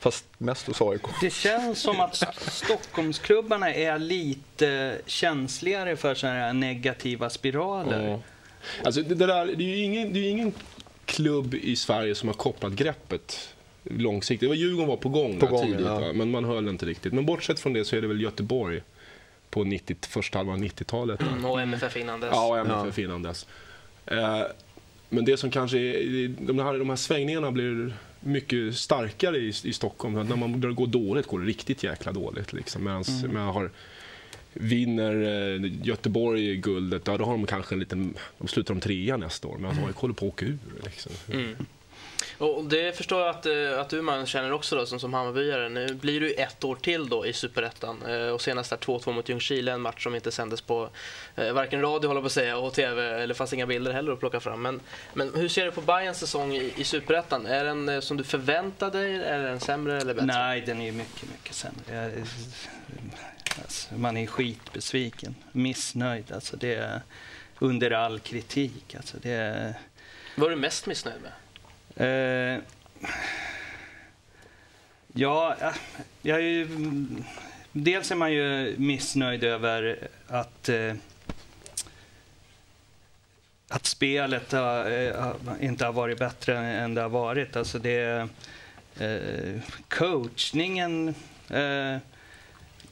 Fast 0.00 0.24
mest 0.38 0.66
hos 0.66 0.80
AIK. 0.82 1.02
Det 1.20 1.30
känns 1.32 1.78
som 1.80 2.00
att 2.00 2.12
St- 2.14 2.50
Stockholmsklubbarna 2.50 3.74
är 3.74 3.98
lite 3.98 4.98
känsligare 5.06 5.96
för 5.96 6.14
sådana 6.14 6.38
här 6.38 6.52
negativa 6.52 7.30
spiraler. 7.30 8.08
Ja. 8.08 8.20
Alltså, 8.84 9.02
det, 9.02 9.14
där, 9.14 9.46
det 9.46 9.64
är 9.64 9.76
ju 9.76 9.76
ingen, 9.84 10.12
det 10.12 10.18
är 10.18 10.22
ju 10.22 10.28
ingen 10.28 10.52
klubb 11.04 11.54
i 11.54 11.76
Sverige 11.76 12.14
som 12.14 12.28
har 12.28 12.34
kopplat 12.36 12.72
greppet 12.72 13.54
långsiktigt. 13.84 14.40
Det 14.40 14.48
var 14.48 14.54
Djurgården 14.54 14.88
var 14.88 14.96
på 14.96 15.08
gång 15.08 15.38
På 15.38 15.46
gång, 15.46 15.66
tidigt, 15.66 15.86
ja. 15.86 16.00
va? 16.00 16.12
men 16.14 16.30
man 16.30 16.44
höll 16.44 16.68
inte 16.68 16.86
riktigt. 16.86 17.12
Men 17.12 17.26
bortsett 17.26 17.60
från 17.60 17.72
det 17.72 17.84
så 17.84 17.96
är 17.96 18.00
det 18.00 18.06
väl 18.08 18.20
Göteborg 18.20 18.82
på 19.50 19.64
90, 19.64 19.96
första 20.08 20.38
halvan 20.38 20.54
av 20.54 20.60
90-talet. 20.64 21.22
Mm, 21.22 21.44
och 21.44 21.60
MFF 21.60 21.96
innan 21.96 22.20
dess. 22.20 22.30
Ja, 22.32 22.48
och 22.48 22.58
MFF 22.58 22.98
innan 22.98 23.22
dess. 23.22 23.46
Eh, 24.06 24.42
men 25.08 25.24
det 25.24 25.36
som 25.36 25.50
kanske 25.50 25.78
är, 25.78 26.28
de 26.28 26.58
här, 26.58 26.78
de 26.78 26.88
här 26.88 26.96
svängningarna 26.96 27.50
blir 27.50 27.94
mycket 28.20 28.76
starkare 28.76 29.36
i, 29.36 29.52
i 29.64 29.72
Stockholm. 29.72 30.14
När 30.14 30.36
man 30.36 30.74
går 30.74 30.86
dåligt 30.86 31.26
går 31.26 31.40
det 31.40 31.46
riktigt 31.46 31.82
jäkla 31.82 32.12
dåligt. 32.12 32.52
Liksom. 32.52 32.84
Medan 32.84 33.04
Mm. 33.24 33.34
man 33.34 33.54
har, 33.54 33.70
vinner 34.52 35.14
eh, 35.22 35.72
Göteborg 35.82 36.56
guldet, 36.56 37.02
ja, 37.06 37.16
då 37.18 37.24
har 37.24 37.32
de 37.32 37.46
kanske 37.46 37.74
en 37.74 37.78
liten... 37.78 38.14
De 38.38 38.48
slutar 38.48 38.74
om 38.74 38.80
trea 38.80 39.16
nästa 39.16 39.48
år, 39.48 39.58
medan 39.58 39.84
AIK 39.86 39.96
håller 39.96 40.14
på 40.14 40.26
att 40.26 40.32
åka 40.32 40.46
ur. 40.46 40.58
Liksom. 40.84 41.12
Mm. 41.32 41.56
Och 42.40 42.64
det 42.64 42.96
förstår 42.96 43.20
jag 43.20 43.28
att, 43.28 43.46
eh, 43.46 43.80
att 43.80 43.88
du 43.88 44.02
man 44.02 44.26
känner 44.26 44.52
också 44.52 44.76
då, 44.76 44.86
som, 44.86 45.00
som 45.00 45.14
Hammarbyare. 45.14 45.68
Nu 45.68 45.94
blir 45.94 46.20
du 46.20 46.32
ett 46.32 46.64
år 46.64 46.76
till 46.76 47.08
då 47.08 47.26
i 47.26 47.32
Superettan 47.32 48.02
eh, 48.02 48.28
och 48.28 48.40
senast 48.40 48.70
där 48.70 48.76
2-2 48.76 49.12
mot 49.12 49.28
Ljungskile, 49.28 49.72
en 49.72 49.80
match 49.80 50.02
som 50.02 50.14
inte 50.14 50.32
sändes 50.32 50.60
på 50.60 50.88
eh, 51.36 51.52
varken 51.52 51.80
radio 51.80 52.08
håller 52.08 52.20
på 52.20 52.26
att 52.26 52.32
säga 52.32 52.58
och 52.58 52.74
TV, 52.74 53.22
eller 53.22 53.34
fanns 53.34 53.52
inga 53.52 53.66
bilder 53.66 53.92
heller 53.92 54.12
att 54.12 54.20
plocka 54.20 54.40
fram. 54.40 54.62
Men, 54.62 54.80
men 55.14 55.34
hur 55.34 55.48
ser 55.48 55.64
du 55.64 55.70
på 55.70 55.80
Bayerns 55.80 56.18
säsong 56.18 56.54
i, 56.54 56.72
i 56.76 56.84
Superettan? 56.84 57.46
Är 57.46 57.64
den 57.64 58.02
som 58.02 58.16
du 58.16 58.24
förväntade 58.24 58.98
dig, 58.98 59.16
är 59.16 59.38
den 59.38 59.60
sämre 59.60 60.00
eller 60.00 60.14
bättre? 60.14 60.26
Nej, 60.26 60.60
den 60.60 60.80
är 60.80 60.92
mycket, 60.92 61.30
mycket 61.30 61.54
sämre. 61.54 62.12
Alltså, 63.62 63.94
man 63.94 64.16
är 64.16 64.26
skitbesviken, 64.26 65.34
missnöjd. 65.52 66.32
Alltså, 66.32 66.56
det 66.56 66.74
är 66.74 67.00
under 67.58 67.90
all 67.90 68.20
kritik. 68.20 68.94
Alltså, 68.94 69.16
det 69.22 69.32
är, 69.32 69.74
Vad 70.36 70.46
är 70.46 70.50
du 70.50 70.60
mest 70.60 70.86
missnöjd 70.86 71.22
med? 71.22 71.32
Eh, 71.96 72.58
ja, 75.12 75.56
eh, 75.60 75.74
jag 76.22 76.38
är 76.38 76.42
ju, 76.42 76.62
mm, 76.62 77.24
dels 77.72 78.10
är 78.10 78.16
man 78.16 78.32
ju 78.32 78.74
missnöjd 78.78 79.44
över 79.44 80.08
att 80.26 80.68
eh, 80.68 80.94
att 83.72 83.86
spelet 83.86 84.52
har, 84.52 84.90
eh, 84.90 85.34
inte 85.60 85.84
har 85.84 85.92
varit 85.92 86.18
bättre 86.18 86.58
än 86.58 86.94
det 86.94 87.00
har 87.00 87.08
varit. 87.08 87.56
Alltså 87.56 87.78
det, 87.78 88.28
eh, 88.98 89.60
coachningen, 89.88 91.14
eh, 91.50 91.96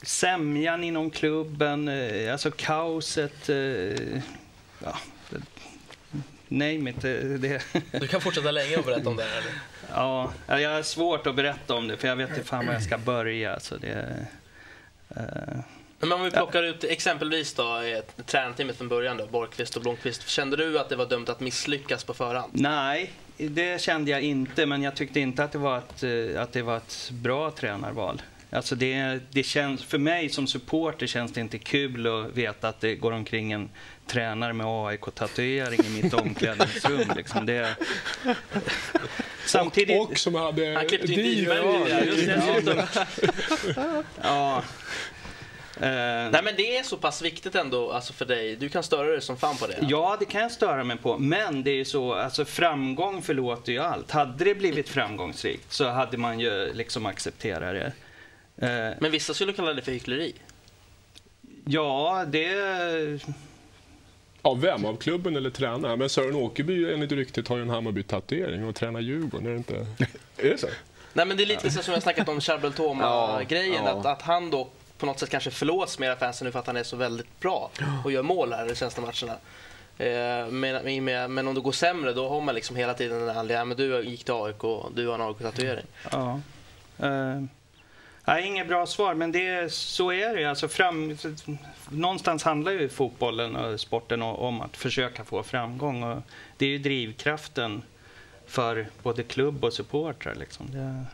sämjan 0.01 0.83
inom 0.83 1.09
klubben, 1.09 1.87
eh, 1.87 2.31
alltså 2.31 2.51
kaoset. 2.51 3.49
Eh, 3.49 4.21
ja, 4.83 4.97
name 6.49 6.89
it. 6.89 7.01
Det, 7.01 7.61
Du 7.91 8.07
kan 8.07 8.21
fortsätta 8.21 8.51
länge 8.51 8.77
och 8.77 8.85
berätta 8.85 9.09
om 9.09 9.15
det. 9.15 9.23
Eller? 9.23 9.51
ja, 9.93 10.31
jag 10.47 10.69
har 10.69 10.83
svårt 10.83 11.27
att 11.27 11.35
berätta 11.35 11.73
om 11.73 11.87
det 11.87 11.97
för 11.97 12.07
jag 12.07 12.15
vet 12.15 12.29
inte 12.29 12.43
fan 12.43 12.65
var 12.65 12.73
jag 12.73 12.83
ska 12.83 12.97
börja. 12.97 13.53
Alltså 13.53 13.77
det, 13.77 14.25
eh, 15.15 15.23
Men 15.99 16.11
om 16.11 16.23
vi 16.23 16.31
plockar 16.31 16.63
ut 16.63 16.83
exempelvis 16.83 17.53
då 17.53 17.81
tränarteamet 18.25 18.77
från 18.77 18.87
början 18.87 19.17
då, 19.17 19.25
Borgqvist 19.27 19.75
och 19.75 19.81
Blomqvist. 19.81 20.27
Kände 20.29 20.57
du 20.57 20.79
att 20.79 20.89
det 20.89 20.95
var 20.95 21.05
dömt 21.05 21.29
att 21.29 21.39
misslyckas 21.39 22.03
på 22.03 22.13
förhand? 22.13 22.51
Nej, 22.53 23.11
det 23.37 23.81
kände 23.81 24.11
jag 24.11 24.21
inte, 24.21 24.65
men 24.65 24.83
jag 24.83 24.95
tyckte 24.95 25.19
inte 25.19 25.43
att 25.43 25.51
det 25.51 25.57
var 25.57 25.77
ett, 25.77 26.03
eh, 26.03 26.41
att 26.41 26.51
det 26.51 26.61
var 26.61 26.77
ett 26.77 27.09
bra 27.11 27.51
tränarval. 27.51 28.21
Alltså 28.51 28.75
det, 28.75 29.19
det 29.31 29.43
känns, 29.43 29.83
för 29.83 29.97
mig 29.97 30.29
som 30.29 30.47
supporter 30.47 31.07
känns 31.07 31.33
det 31.33 31.41
inte 31.41 31.57
kul 31.57 32.07
att 32.07 32.37
veta 32.37 32.67
att 32.67 32.81
det 32.81 32.95
går 32.95 33.11
omkring 33.11 33.51
en 33.51 33.69
tränare 34.07 34.53
med 34.53 34.67
AIK-tatuering 34.67 35.79
i 35.85 36.01
mitt 36.01 36.13
omklädningsrum. 36.13 37.11
Liksom. 37.15 37.45
Det, 37.45 37.75
samtidigt... 39.45 40.01
Och 40.01 40.17
som 40.17 40.35
hade... 40.35 40.73
Han 40.73 40.87
klippte 40.87 41.11
ju 41.11 41.43
Ja, 43.75 44.03
ja. 44.21 44.63
Eh, 45.81 46.31
Nej 46.31 46.41
men 46.43 46.55
det 46.57 46.77
är 46.77 46.83
så 46.83 46.97
pass 46.97 47.21
viktigt 47.21 47.55
ändå 47.55 47.91
alltså 47.91 48.13
för 48.13 48.25
dig. 48.25 48.55
Du 48.55 48.69
kan 48.69 48.83
störa 48.83 49.07
dig 49.07 49.21
som 49.21 49.37
fan 49.37 49.57
på 49.57 49.67
det. 49.67 49.77
Ja, 49.81 50.17
det 50.19 50.25
kan 50.25 50.41
jag 50.41 50.51
störa 50.51 50.83
mig 50.83 50.97
på. 50.97 51.17
Men 51.17 51.63
det 51.63 51.71
är 51.71 51.75
ju 51.75 51.85
så, 51.85 52.13
alltså 52.13 52.45
framgång 52.45 53.21
förlåter 53.21 53.71
ju 53.71 53.79
allt. 53.79 54.11
Hade 54.11 54.43
det 54.43 54.55
blivit 54.55 54.89
framgångsrikt 54.89 55.73
så 55.73 55.89
hade 55.89 56.17
man 56.17 56.39
ju 56.39 56.73
liksom 56.73 57.05
accepterat 57.05 57.73
det. 57.73 57.93
Eh, 58.61 58.69
Men 58.99 59.11
vissa 59.11 59.33
skulle 59.33 59.53
kalla 59.53 59.73
det 59.73 59.81
för 59.81 59.91
hyckleri. 59.91 60.33
ja, 61.65 62.25
det... 62.27 62.49
Av 64.41 64.61
vem? 64.61 64.85
Av 64.85 64.95
klubben 64.95 65.35
eller 65.35 65.49
tränaren? 65.49 65.99
Men 65.99 66.09
Sören 66.09 66.35
Åkerby 66.35 66.93
enligt 66.93 67.11
ryktet 67.11 67.47
har 67.47 67.55
ju 67.57 67.61
en 67.61 67.69
Hammarby-tatuering 67.69 68.65
och 68.67 68.75
tränar 68.75 68.99
Djurgården, 68.99 69.47
är 69.47 69.51
det 69.51 69.57
inte? 69.57 69.75
är 70.37 70.49
det 70.49 70.57
så? 70.57 70.67
Nej 71.13 71.25
men 71.25 71.37
det 71.37 71.43
är 71.43 71.47
lite 71.47 71.71
så 71.71 71.83
som 71.83 71.93
jag 71.93 72.03
snackat 72.03 72.29
om 72.29 72.41
Charbel 72.41 72.73
Toma-grejen. 72.73 73.73
Ja, 73.73 73.81
ja. 73.85 73.99
Att, 73.99 74.05
att 74.05 74.21
han 74.21 74.49
då 74.49 74.67
på 74.97 75.05
något 75.05 75.19
sätt 75.19 75.29
kanske 75.29 75.51
förlåts 75.51 75.99
mer 75.99 76.11
av 76.11 76.15
fansen 76.15 76.45
nu 76.45 76.51
för 76.51 76.59
att 76.59 76.67
han 76.67 76.77
är 76.77 76.83
så 76.83 76.95
väldigt 76.95 77.39
bra 77.39 77.71
och 78.03 78.11
gör 78.11 78.21
mål 78.23 78.53
här 78.53 78.65
i 78.65 78.69
de 78.69 78.75
senaste 78.75 79.01
matcherna. 79.01 79.37
Eh, 79.97 80.47
men, 80.51 81.03
men, 81.05 81.33
men 81.33 81.47
om 81.47 81.55
det 81.55 81.61
går 81.61 81.71
sämre 81.71 82.13
då 82.13 82.29
har 82.29 82.41
man 82.41 82.55
liksom 82.55 82.75
hela 82.75 82.93
tiden 82.93 83.25
den 83.25 83.35
här, 83.35 83.49
ja, 83.49 83.65
men 83.65 83.77
du 83.77 84.03
gick 84.03 84.23
till 84.23 84.33
AIK 84.33 84.63
och 84.63 84.91
du 84.95 85.07
har 85.07 85.15
en 85.15 85.21
AIK-tatuering. 85.21 85.85
Ja. 86.11 86.39
Eh, 86.97 87.43
nej, 88.29 88.47
inget 88.47 88.67
bra 88.67 88.85
svar, 88.85 89.13
men 89.13 89.31
det, 89.31 89.73
så 89.73 90.11
är 90.11 90.35
det. 90.35 90.45
Alltså 90.45 90.67
fram, 90.67 91.17
någonstans 91.89 92.43
handlar 92.43 92.71
ju 92.71 92.89
fotbollen 92.89 93.55
och 93.55 93.79
sporten 93.79 94.21
om 94.21 94.61
att 94.61 94.77
försöka 94.77 95.23
få 95.23 95.43
framgång. 95.43 96.03
Och 96.03 96.21
det 96.57 96.65
är 96.65 96.69
ju 96.69 96.77
drivkraften 96.77 97.81
för 98.47 98.87
både 99.03 99.23
klubb 99.23 99.63
och 99.63 99.73
supportrar. 99.73 100.35
Liksom. 100.35 100.65
Det. 100.71 101.05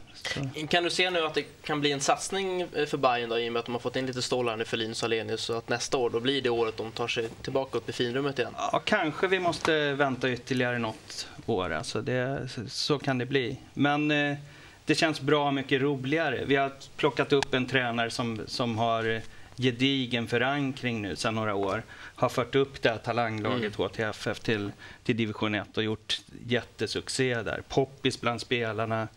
Kan 0.68 0.84
du 0.84 0.90
se 0.90 1.10
nu 1.10 1.26
att 1.26 1.34
det 1.34 1.44
kan 1.62 1.82
bli 1.82 1.92
en 1.92 2.02
satsning 2.02 2.68
för 2.88 2.98
Bayern 2.98 3.30
då, 3.30 3.40
i 3.40 3.50
och 3.50 3.54
med 3.54 3.60
att 3.60 3.66
de 3.66 3.72
har 3.72 3.80
fått 3.80 3.96
in 3.96 4.06
lite 4.06 4.22
stålar 4.22 4.58
nu 4.58 4.66
för 4.66 4.78
Linus 4.78 5.04
Alenius 5.04 5.42
så 5.42 5.58
att 5.58 5.70
nästa 5.70 5.98
år 5.98 6.10
då 6.10 6.20
blir 6.20 6.42
det 6.42 6.50
året 6.50 6.78
de 6.78 6.92
tar 6.92 7.08
sig 7.08 7.30
tillbaka 7.30 7.78
upp 7.78 7.90
i 7.90 7.94
finrummet 7.94 8.40
igen? 8.40 8.54
Ja, 8.58 8.82
kanske 8.86 9.28
vi 9.28 9.40
måste 9.40 9.94
vänta 9.94 10.30
ytterligare 10.30 10.80
något 10.80 11.28
år. 11.46 11.74
Alltså 11.74 12.02
det, 12.02 12.50
så 12.70 13.00
kan 13.00 13.18
det 13.18 13.26
bli. 13.26 13.58
Men 13.74 14.12
eh, 14.12 14.38
det 14.86 14.96
känns 14.96 15.22
bra 15.22 15.52
mycket 15.52 15.82
roligare. 15.82 16.44
Vi 16.46 16.56
har 16.56 16.72
plockat 16.98 17.34
upp 17.34 17.54
en 17.54 17.66
tränare 17.66 18.10
som, 18.10 18.42
som 18.48 18.78
har 18.78 19.22
gedigen 19.58 20.28
förankring 20.28 21.02
nu 21.02 21.16
sedan 21.16 21.36
några 21.36 21.56
år. 21.56 21.84
Har 21.92 22.30
fört 22.30 22.56
upp 22.56 22.82
det 22.82 22.90
här 22.90 22.98
talanglaget 22.98 23.76
HTFF 23.76 24.40
till, 24.40 24.72
till 25.04 25.18
division 25.18 25.56
1 25.56 25.78
och 25.78 25.84
gjort 25.84 26.22
jättesuccé 26.48 27.42
där. 27.42 27.62
Poppis 27.70 28.22
bland 28.22 28.42
spelarna. 28.42 29.08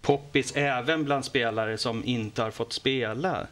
Poppis 0.00 0.56
även 0.56 1.04
bland 1.04 1.24
spelare 1.24 1.78
som 1.78 2.04
inte 2.04 2.42
har 2.42 2.50
fått 2.50 2.72
spela. 2.72 3.46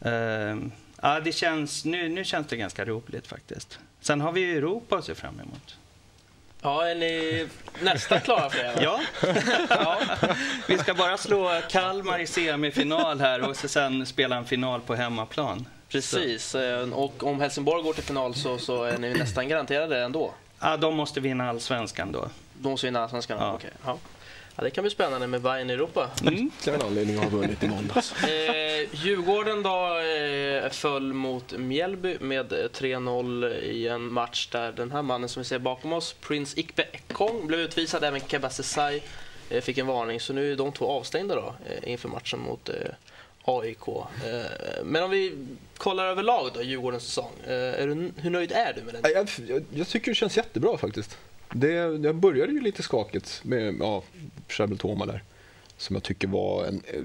Eh, 0.00 0.56
ja, 1.02 1.20
det 1.24 1.32
känns, 1.32 1.84
nu, 1.84 2.08
nu 2.08 2.24
känns 2.24 2.46
det 2.46 2.56
ganska 2.56 2.84
roligt 2.84 3.26
faktiskt. 3.26 3.78
Sen 4.00 4.20
har 4.20 4.32
vi 4.32 4.56
Europa 4.56 4.96
att 4.96 5.04
se 5.04 5.14
fram 5.14 5.40
emot. 5.40 5.76
Ja, 6.64 6.86
är 6.86 6.94
ni 6.94 7.46
nästan 7.80 8.20
klara 8.20 8.50
för 8.50 8.58
det? 8.58 8.82
Ja. 8.82 9.00
ja. 9.68 9.98
Vi 10.68 10.78
ska 10.78 10.94
bara 10.94 11.16
slå 11.16 11.60
Kalmar 11.70 12.18
i 12.18 12.26
semifinal 12.26 13.20
här 13.20 13.48
och 13.48 13.56
sen 13.56 14.06
spela 14.06 14.36
en 14.36 14.44
final 14.44 14.80
på 14.80 14.94
hemmaplan. 14.94 15.66
Precis, 15.88 16.54
eh, 16.54 16.92
och 16.92 17.22
om 17.22 17.40
Helsingborg 17.40 17.82
går 17.82 17.92
till 17.92 18.02
final 18.02 18.34
så, 18.34 18.58
så 18.58 18.84
är 18.84 18.98
ni 18.98 19.14
nästan 19.14 19.48
garanterade 19.48 20.04
ändå. 20.04 20.34
Ja, 20.60 20.76
de 20.76 20.96
måste 20.96 21.20
vinna 21.20 21.48
allsvenskan 21.48 22.12
då. 22.12 22.28
De 22.54 22.68
måste 22.68 22.86
vinna 22.86 23.02
allsvenskan? 23.02 23.38
Ja. 23.40 23.52
Okej, 23.52 23.70
ja. 23.84 23.98
Ja, 24.56 24.64
det 24.64 24.70
kan 24.70 24.82
bli 24.82 24.90
spännande 24.90 25.26
med 25.26 25.42
Bayern 25.42 25.70
i 25.70 25.72
Europa. 25.72 26.10
Mm. 26.22 26.50
En 26.66 26.82
anledning 26.82 27.16
att 27.16 27.22
ha 27.22 27.30
vunnit 27.30 27.62
i 27.62 27.68
måndags. 27.68 28.14
Eh, 28.24 28.88
Djurgården 28.92 29.62
då 29.62 29.98
eh, 29.98 30.70
föll 30.70 31.12
mot 31.12 31.52
Mjällby 31.58 32.16
med 32.20 32.52
eh, 32.52 32.56
3-0 32.56 33.54
i 33.60 33.88
en 33.88 34.12
match 34.12 34.48
där 34.52 34.72
den 34.72 34.90
här 34.90 35.02
mannen 35.02 35.28
som 35.28 35.42
vi 35.42 35.44
ser 35.44 35.58
bakom 35.58 35.92
oss, 35.92 36.12
Prince 36.20 36.60
Ikpe 36.60 36.84
Ekong, 36.92 37.46
blev 37.46 37.60
utvisad. 37.60 38.04
Även 38.04 38.20
Keba 38.20 38.50
Sesai 38.50 39.02
eh, 39.50 39.60
fick 39.60 39.78
en 39.78 39.86
varning. 39.86 40.20
Så 40.20 40.32
nu 40.32 40.52
är 40.52 40.56
de 40.56 40.72
två 40.72 40.90
avstängda 40.90 41.34
då 41.34 41.54
eh, 41.66 41.92
inför 41.92 42.08
matchen 42.08 42.40
mot 42.40 42.68
eh, 42.68 42.74
AIK. 43.44 43.88
Eh, 43.88 44.84
men 44.84 45.02
om 45.02 45.10
vi 45.10 45.46
kollar 45.76 46.06
överlag 46.06 46.50
då, 46.54 46.62
Djurgårdens 46.62 47.04
säsong. 47.04 47.32
Eh, 47.46 47.86
du, 47.86 48.12
hur 48.16 48.30
nöjd 48.30 48.52
är 48.52 48.72
du 48.72 48.82
med 48.82 48.94
den? 48.94 49.12
Jag, 49.14 49.28
jag, 49.48 49.64
jag 49.74 49.88
tycker 49.88 50.10
det 50.10 50.14
känns 50.14 50.36
jättebra 50.36 50.78
faktiskt. 50.78 51.18
Det, 51.56 51.98
det 51.98 52.12
började 52.12 52.52
ju 52.52 52.60
lite 52.60 52.82
skakigt 52.82 53.40
med 53.44 53.76
ja, 53.80 54.02
Charbel 54.48 54.78
Toma 54.78 55.06
där. 55.06 55.22
Som 55.76 55.96
jag 55.96 56.02
tycker 56.02 56.28
var 56.28 56.64
en... 56.64 56.82
eh, 56.86 57.02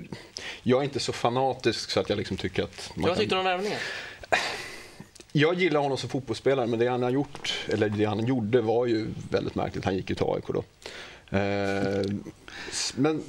Jag 0.63 0.79
är 0.79 0.84
inte 0.84 1.00
så 1.00 1.13
fanatisk 1.13 1.89
så 1.91 2.00
att 2.00 2.10
jag 2.10 2.18
liksom 2.18 2.38
tycker 2.38 2.63
att... 2.63 2.91
Man 2.96 3.10
Vad 3.10 3.18
tyckte 3.18 3.36
du 3.36 3.39
om 3.39 3.46
värvningen? 3.46 3.79
Jag 5.32 5.53
gillar 5.56 5.79
honom 5.82 5.98
som 5.98 6.10
fotbollsspelare, 6.10 6.68
men 6.68 6.79
det 6.79 6.88
han 6.88 7.03
har 7.03 7.10
gjort, 7.10 7.53
eller 7.68 7.89
det 7.89 8.06
han 8.06 8.25
gjorde 8.27 8.62
var 8.62 8.86
ju 8.86 9.08
väldigt 9.32 9.56
märkligt. 9.56 9.86
Han 9.86 9.96
gick 9.96 10.10
ju 10.10 10.15
till 10.15 10.25
AIK 10.27 10.46
då. 10.48 10.63
Eh, 11.38 12.06
men 12.96 13.24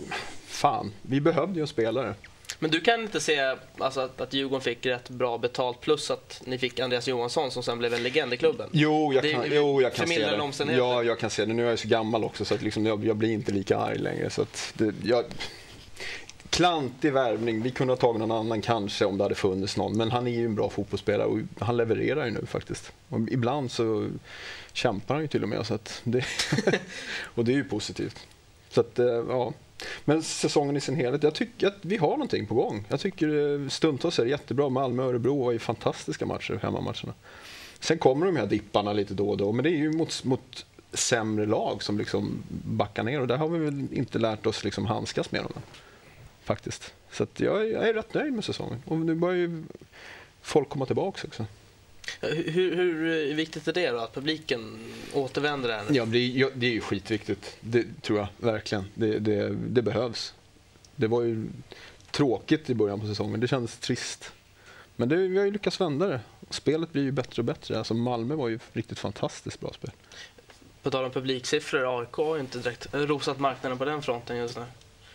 fan, 0.46 0.92
vi 1.02 1.20
behövde 1.20 1.54
ju 1.54 1.60
en 1.60 1.66
spelare. 1.68 2.14
Men 2.62 2.70
du 2.70 2.80
kan 2.80 3.02
inte 3.02 3.20
se 3.20 3.56
alltså, 3.78 4.00
att, 4.00 4.20
att 4.20 4.34
Djurgården 4.34 4.60
fick 4.60 4.86
rätt 4.86 5.08
bra 5.08 5.38
betalt 5.38 5.80
plus 5.80 6.10
att 6.10 6.42
ni 6.44 6.58
fick 6.58 6.80
Andreas 6.80 7.08
Johansson 7.08 7.50
som 7.50 7.62
sen 7.62 7.78
blev 7.78 7.94
en 7.94 8.02
legend 8.02 8.34
i 8.34 8.36
klubben? 8.36 8.68
Jo, 8.72 9.12
jag 9.12 9.22
Det 9.22 9.32
kan, 9.32 9.44
ju 9.44 9.54
jo, 9.54 9.82
jag 9.82 9.94
kan 9.94 10.08
se 10.08 10.26
det. 10.64 10.76
Ja, 10.76 11.02
jag 11.02 11.18
kan 11.18 11.30
se 11.30 11.44
det. 11.44 11.52
Nu 11.52 11.66
är 11.66 11.70
jag 11.70 11.78
så 11.78 11.88
gammal 11.88 12.24
också 12.24 12.44
så 12.44 12.54
att 12.54 12.62
liksom 12.62 12.86
jag, 12.86 13.04
jag 13.04 13.16
blir 13.16 13.30
inte 13.30 13.52
lika 13.52 13.78
arg 13.78 13.98
längre. 13.98 14.30
Så 14.30 14.42
att 14.42 14.72
det, 14.74 14.94
jag, 15.02 15.24
klantig 16.50 17.12
värvning. 17.12 17.62
Vi 17.62 17.70
kunde 17.70 17.92
ha 17.92 17.98
tagit 17.98 18.20
någon 18.20 18.30
annan 18.30 18.62
kanske 18.62 19.04
om 19.04 19.18
det 19.18 19.24
hade 19.24 19.34
funnits 19.34 19.76
någon. 19.76 19.96
Men 19.96 20.10
han 20.10 20.26
är 20.26 20.30
ju 20.30 20.44
en 20.44 20.54
bra 20.54 20.70
fotbollsspelare 20.70 21.26
och 21.26 21.38
han 21.58 21.76
levererar 21.76 22.24
ju 22.24 22.30
nu 22.30 22.46
faktiskt. 22.46 22.92
Och 23.08 23.20
ibland 23.30 23.70
så 23.70 24.08
kämpar 24.72 25.14
han 25.14 25.22
ju 25.22 25.28
till 25.28 25.42
och 25.42 25.48
med. 25.48 25.66
Så 25.66 25.78
det, 26.04 26.24
och 27.22 27.44
det 27.44 27.52
är 27.52 27.56
ju 27.56 27.64
positivt. 27.64 28.26
Så 28.70 28.80
att, 28.80 28.98
eh, 28.98 29.06
ja. 29.06 29.52
Men 30.04 30.22
säsongen 30.22 30.76
i 30.76 30.80
sin 30.80 30.96
helhet, 30.96 31.22
jag 31.22 31.34
tycker 31.34 31.66
att 31.66 31.78
vi 31.82 31.96
har 31.96 32.10
någonting 32.10 32.46
på 32.46 32.54
gång. 32.54 32.84
Jag 32.88 33.00
tycker 33.00 33.60
eh, 33.62 33.68
stundtals 33.68 34.18
är 34.18 34.24
det 34.24 34.30
jättebra. 34.30 34.68
Malmö 34.68 35.02
och 35.02 35.08
Örebro 35.08 35.44
var 35.44 35.52
ju 35.52 35.58
fantastiska 35.58 36.26
matcher, 36.26 36.58
hemmamatcherna. 36.62 37.14
Sen 37.80 37.98
kommer 37.98 38.26
de 38.26 38.36
här 38.36 38.46
dipparna 38.46 38.92
lite 38.92 39.14
då 39.14 39.30
och 39.30 39.36
då, 39.36 39.52
men 39.52 39.62
det 39.62 39.70
är 39.70 39.76
ju 39.76 39.92
mot, 39.92 40.24
mot 40.24 40.66
sämre 40.92 41.46
lag 41.46 41.82
som 41.82 41.98
liksom 41.98 42.42
backar 42.48 43.02
ner 43.02 43.20
och 43.20 43.26
där 43.26 43.36
har 43.36 43.48
vi 43.48 43.58
väl 43.58 43.86
inte 43.92 44.18
lärt 44.18 44.46
oss 44.46 44.64
liksom 44.64 44.86
handskas 44.86 45.32
med 45.32 45.42
dem. 45.42 45.52
Faktiskt. 46.44 46.94
Så 47.12 47.22
att 47.22 47.40
jag, 47.40 47.70
jag 47.70 47.88
är 47.88 47.94
rätt 47.94 48.14
nöjd 48.14 48.32
med 48.32 48.44
säsongen. 48.44 48.82
Och 48.86 48.96
nu 48.96 49.14
börjar 49.14 49.36
ju 49.36 49.64
folk 50.42 50.68
komma 50.68 50.86
tillbaka 50.86 51.26
också. 51.26 51.46
Hur, 52.20 52.76
hur 52.76 53.34
viktigt 53.34 53.68
är 53.68 53.72
det 53.72 53.90
då 53.90 53.98
att 53.98 54.14
publiken 54.14 54.78
återvänder 55.12 55.68
här? 55.68 55.84
Ja, 55.90 56.04
det 56.04 56.18
är, 56.18 56.50
det 56.54 56.66
är 56.66 56.70
ju 56.70 56.80
skitviktigt. 56.80 57.56
Det 57.60 57.84
tror 58.02 58.18
jag 58.18 58.28
verkligen. 58.36 58.84
Det, 58.94 59.18
det, 59.18 59.48
det, 59.48 59.82
behövs. 59.82 60.34
Det 60.96 61.06
var 61.06 61.22
ju 61.22 61.46
tråkigt 62.10 62.70
i 62.70 62.74
början 62.74 63.00
på 63.00 63.06
säsongen. 63.06 63.40
Det 63.40 63.48
kändes 63.48 63.78
trist. 63.78 64.32
Men 64.96 65.08
det, 65.08 65.16
vi 65.16 65.38
har 65.38 65.44
ju 65.44 65.50
lyckats 65.50 65.80
vända 65.80 66.06
det. 66.06 66.20
Spelet 66.50 66.92
blir 66.92 67.02
ju 67.02 67.12
bättre 67.12 67.40
och 67.40 67.46
bättre. 67.46 67.78
Alltså 67.78 67.94
Malmö 67.94 68.34
var 68.34 68.48
ju 68.48 68.58
riktigt 68.72 68.98
fantastiskt 68.98 69.60
bra 69.60 69.72
spel. 69.72 69.90
På 70.82 70.90
tal 70.90 71.04
om 71.04 71.10
publiksiffror, 71.10 72.00
AIK 72.00 72.12
har 72.12 72.34
ju 72.34 72.40
inte 72.40 72.58
direkt 72.58 72.88
rosat 72.92 73.38
marknaden 73.38 73.78
på 73.78 73.84
den 73.84 74.02
fronten 74.02 74.36
just 74.36 74.56
nu. 74.56 74.64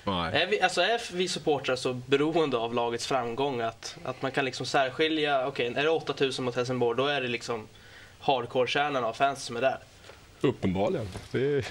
Nej. 0.05 0.41
Är 0.41 0.47
vi, 0.47 0.61
alltså 0.61 0.81
är 0.81 1.01
vi 1.13 1.27
supportrar 1.27 1.75
så 1.75 1.93
beroende 1.93 2.57
av 2.57 2.73
lagets 2.73 3.07
framgång 3.07 3.61
att, 3.61 3.97
att 4.03 4.21
man 4.21 4.31
kan 4.31 4.45
liksom 4.45 4.65
särskilja, 4.65 5.47
okej 5.47 5.69
okay, 5.69 5.81
är 5.81 5.83
det 5.83 5.89
8000 5.89 6.45
mot 6.45 6.55
Helsingborg 6.55 6.97
då 6.97 7.07
är 7.07 7.21
det 7.21 7.27
liksom 7.27 7.67
hardcore-kärnan 8.19 9.03
av 9.03 9.13
fans 9.13 9.43
som 9.43 9.55
är 9.57 9.61
där. 9.61 9.77
Uppenbarligen. 10.41 11.07
Det 11.31 11.57
är, 11.57 11.65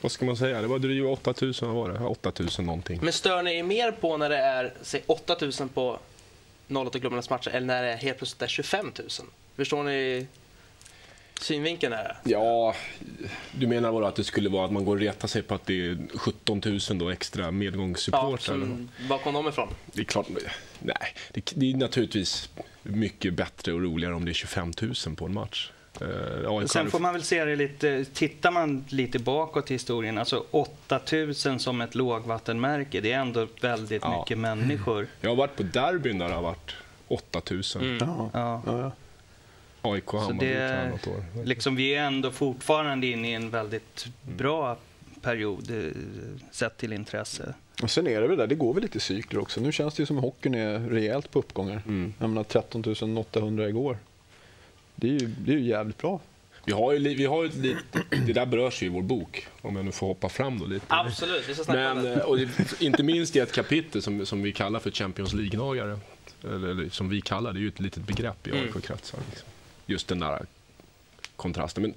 vad 0.00 0.12
ska 0.12 0.24
man 0.24 0.36
säga, 0.36 0.60
det 0.60 0.66
var 0.66 0.78
drygt 0.78 1.06
8000, 1.06 1.68
vad 1.68 1.76
var 1.76 1.98
det? 1.98 2.06
8000 2.06 2.66
någonting. 2.66 3.00
Men 3.02 3.12
stör 3.12 3.42
ni 3.42 3.58
er 3.58 3.62
mer 3.62 3.90
på 3.90 4.16
när 4.16 4.28
det 4.28 4.38
är, 4.38 4.72
säg 4.82 5.02
8000 5.06 5.68
på 5.68 5.98
08-klubbarnas 6.68 7.30
matcher 7.30 7.50
eller 7.50 7.66
när 7.66 7.82
det 7.82 7.92
är 7.92 7.96
helt 7.96 8.18
plötsligt 8.18 8.42
är 8.42 8.46
25 8.46 8.92
000? 8.98 9.08
Förstår 9.56 9.82
ni 9.82 10.26
synvinkeln 11.42 11.92
är? 11.92 12.16
Ja, 12.24 12.74
du 13.52 13.66
menar 13.66 13.92
bara 13.92 14.08
att 14.08 14.16
det 14.16 14.24
skulle 14.24 14.48
vara 14.48 14.64
att 14.64 14.72
man 14.72 14.84
går 14.84 14.94
och 14.94 15.00
retar 15.00 15.28
sig 15.28 15.42
på 15.42 15.54
att 15.54 15.66
det 15.66 15.86
är 15.86 15.98
17 16.18 16.62
000 16.64 16.98
då 16.98 17.10
extra 17.10 17.50
medgångssupportrar? 17.50 18.56
Ja, 18.56 19.08
var 19.08 19.18
kom 19.18 19.34
de 19.34 19.48
ifrån? 19.48 19.68
Det 19.92 20.00
är 20.00 20.04
klart, 20.04 20.26
nej, 20.78 20.96
det, 21.32 21.52
det, 21.54 21.72
är 21.72 21.76
naturligtvis 21.76 22.50
mycket 22.82 23.34
bättre 23.34 23.72
och 23.72 23.82
roligare 23.82 24.14
om 24.14 24.24
det 24.24 24.30
är 24.30 24.34
25 24.34 24.72
000 25.06 25.16
på 25.16 25.24
en 25.24 25.34
match. 25.34 25.70
Uh, 26.02 26.66
Sen 26.66 26.90
får 26.90 26.98
man 26.98 27.12
väl 27.12 27.22
se 27.22 27.44
det 27.44 27.56
lite, 27.56 28.04
tittar 28.04 28.50
man 28.50 28.84
lite 28.88 29.18
bakåt 29.18 29.70
i 29.70 29.74
historien, 29.74 30.18
alltså 30.18 30.44
8000 30.50 31.58
som 31.58 31.80
ett 31.80 31.94
lågvattenmärke, 31.94 33.00
det 33.00 33.12
är 33.12 33.18
ändå 33.18 33.46
väldigt 33.60 34.02
ja. 34.02 34.18
mycket 34.18 34.38
människor. 34.38 35.06
Jag 35.20 35.30
har 35.30 35.36
varit 35.36 35.56
på 35.56 35.62
derbyn 35.62 36.18
där 36.18 36.28
det 36.28 36.34
har 36.34 36.42
varit 36.42 36.74
8000. 37.08 37.82
Mm. 37.82 37.98
Ja. 38.32 38.62
Ja. 38.66 38.92
AIK 39.82 40.12
Hammarby 40.12 40.46
det, 40.46 40.88
något 40.90 41.06
år. 41.06 41.24
Liksom, 41.44 41.76
vi 41.76 41.94
är 41.94 42.04
ändå 42.04 42.30
fortfarande 42.30 43.06
inne 43.06 43.30
i 43.30 43.34
en 43.34 43.50
väldigt 43.50 44.06
bra 44.22 44.76
period 45.22 45.70
eh, 45.70 45.92
sett 46.50 46.76
till 46.76 46.92
intresse. 46.92 47.54
Och 47.82 47.90
sen 47.90 48.06
är 48.06 48.20
det 48.20 48.28
väl 48.28 48.36
där, 48.36 48.46
det 48.46 48.54
går 48.54 48.74
väl 48.74 48.82
lite 48.82 49.00
cykler 49.00 49.40
också. 49.40 49.60
Nu 49.60 49.72
känns 49.72 49.94
det 49.94 50.02
ju 50.02 50.06
som 50.06 50.18
att 50.18 50.24
hockeyn 50.24 50.54
är 50.54 50.78
rejält 50.78 51.30
på 51.30 51.38
uppgångar. 51.38 51.82
Mm. 51.86 52.14
Jag 52.18 52.30
menar 52.30 52.44
13 52.44 53.18
800 53.18 53.68
igår. 53.68 53.98
Det 54.94 55.08
är 55.08 55.12
ju, 55.12 55.26
det 55.26 55.52
är 55.52 55.56
ju 55.56 55.64
jävligt 55.64 55.98
bra. 55.98 56.20
Vi 56.64 56.72
har 56.72 56.92
ju, 56.92 57.14
vi 57.14 57.26
har 57.26 57.42
ju 57.42 57.48
lite, 57.48 58.02
det 58.26 58.32
där 58.32 58.46
berörs 58.46 58.82
ju 58.82 58.86
i 58.86 58.88
vår 58.88 59.02
bok, 59.02 59.46
om 59.60 59.76
jag 59.76 59.84
nu 59.84 59.92
får 59.92 60.06
hoppa 60.06 60.28
fram 60.28 60.58
då 60.58 60.66
lite. 60.66 60.86
Absolut, 60.88 61.48
vi 61.48 61.54
ska 61.54 61.64
snacka 61.64 61.80
Men, 61.80 61.96
om 61.96 62.02
det. 62.04 62.22
Och 62.22 62.38
inte 62.80 63.02
minst 63.02 63.36
i 63.36 63.38
ett 63.38 63.52
kapitel 63.52 64.02
som, 64.02 64.26
som 64.26 64.42
vi 64.42 64.52
kallar 64.52 64.80
för 64.80 64.90
Champions 64.90 65.32
League-gnagare. 65.32 65.98
Eller, 66.44 66.68
eller, 66.68 66.88
som 66.88 67.08
vi 67.08 67.20
kallar 67.20 67.52
det, 67.52 67.58
är 67.58 67.60
ju 67.60 67.68
ett 67.68 67.80
litet 67.80 68.06
begrepp 68.06 68.46
i 68.46 68.52
AIK-kretsar. 68.52 69.18
Liksom 69.30 69.48
just 69.88 70.08
den 70.08 70.18
där 70.18 70.46
kontrasten. 71.36 71.82
Men 71.82 71.94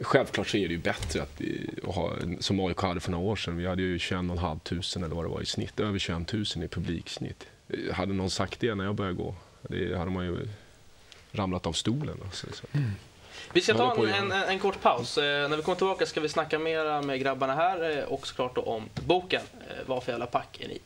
självklart 0.00 0.48
så 0.48 0.56
är 0.56 0.68
det 0.68 0.74
ju 0.74 0.80
bättre 0.80 1.22
att, 1.22 1.40
att 1.88 1.94
ha, 1.94 2.12
som 2.40 2.60
AIK 2.60 2.80
hade 2.80 3.00
för 3.00 3.10
några 3.10 3.24
år 3.24 3.36
sedan. 3.36 3.56
Vi 3.56 3.66
hade 3.66 3.82
ju 3.82 3.98
21 3.98 4.18
500 4.18 4.58
eller 4.96 5.08
vad 5.08 5.24
det 5.24 5.28
var 5.28 5.40
i 5.40 5.46
snitt, 5.46 5.80
över 5.80 5.98
21 5.98 6.32
000 6.32 6.44
i 6.64 6.68
publiksnitt. 6.68 7.46
Hade 7.92 8.12
någon 8.12 8.30
sagt 8.30 8.60
det 8.60 8.74
när 8.74 8.84
jag 8.84 8.94
började 8.94 9.16
gå, 9.16 9.34
det 9.62 9.98
hade 9.98 10.10
man 10.10 10.24
ju 10.24 10.48
ramlat 11.32 11.66
av 11.66 11.72
stolen. 11.72 12.18
Alltså, 12.24 12.46
mm. 12.72 12.90
Vi 13.52 13.60
ska 13.60 13.74
ta 13.74 14.06
en, 14.06 14.32
en, 14.32 14.32
en, 14.32 14.58
kort 14.58 14.82
paus. 14.82 15.18
Eh, 15.18 15.48
när 15.48 15.56
vi 15.56 15.62
kommer 15.62 15.76
tillbaka 15.76 16.06
ska 16.06 16.20
vi 16.20 16.28
snacka 16.28 16.58
mer 16.58 17.02
med 17.02 17.20
grabbarna 17.20 17.54
här 17.54 17.98
eh, 17.98 18.04
och 18.04 18.26
såklart 18.26 18.58
om 18.58 18.88
boken. 19.06 19.42
Eh, 19.70 19.76
vad 19.86 20.02
för 20.02 20.12
jävla 20.12 20.26
pack 20.26 20.60
är 20.60 20.68
ni? 20.68 20.78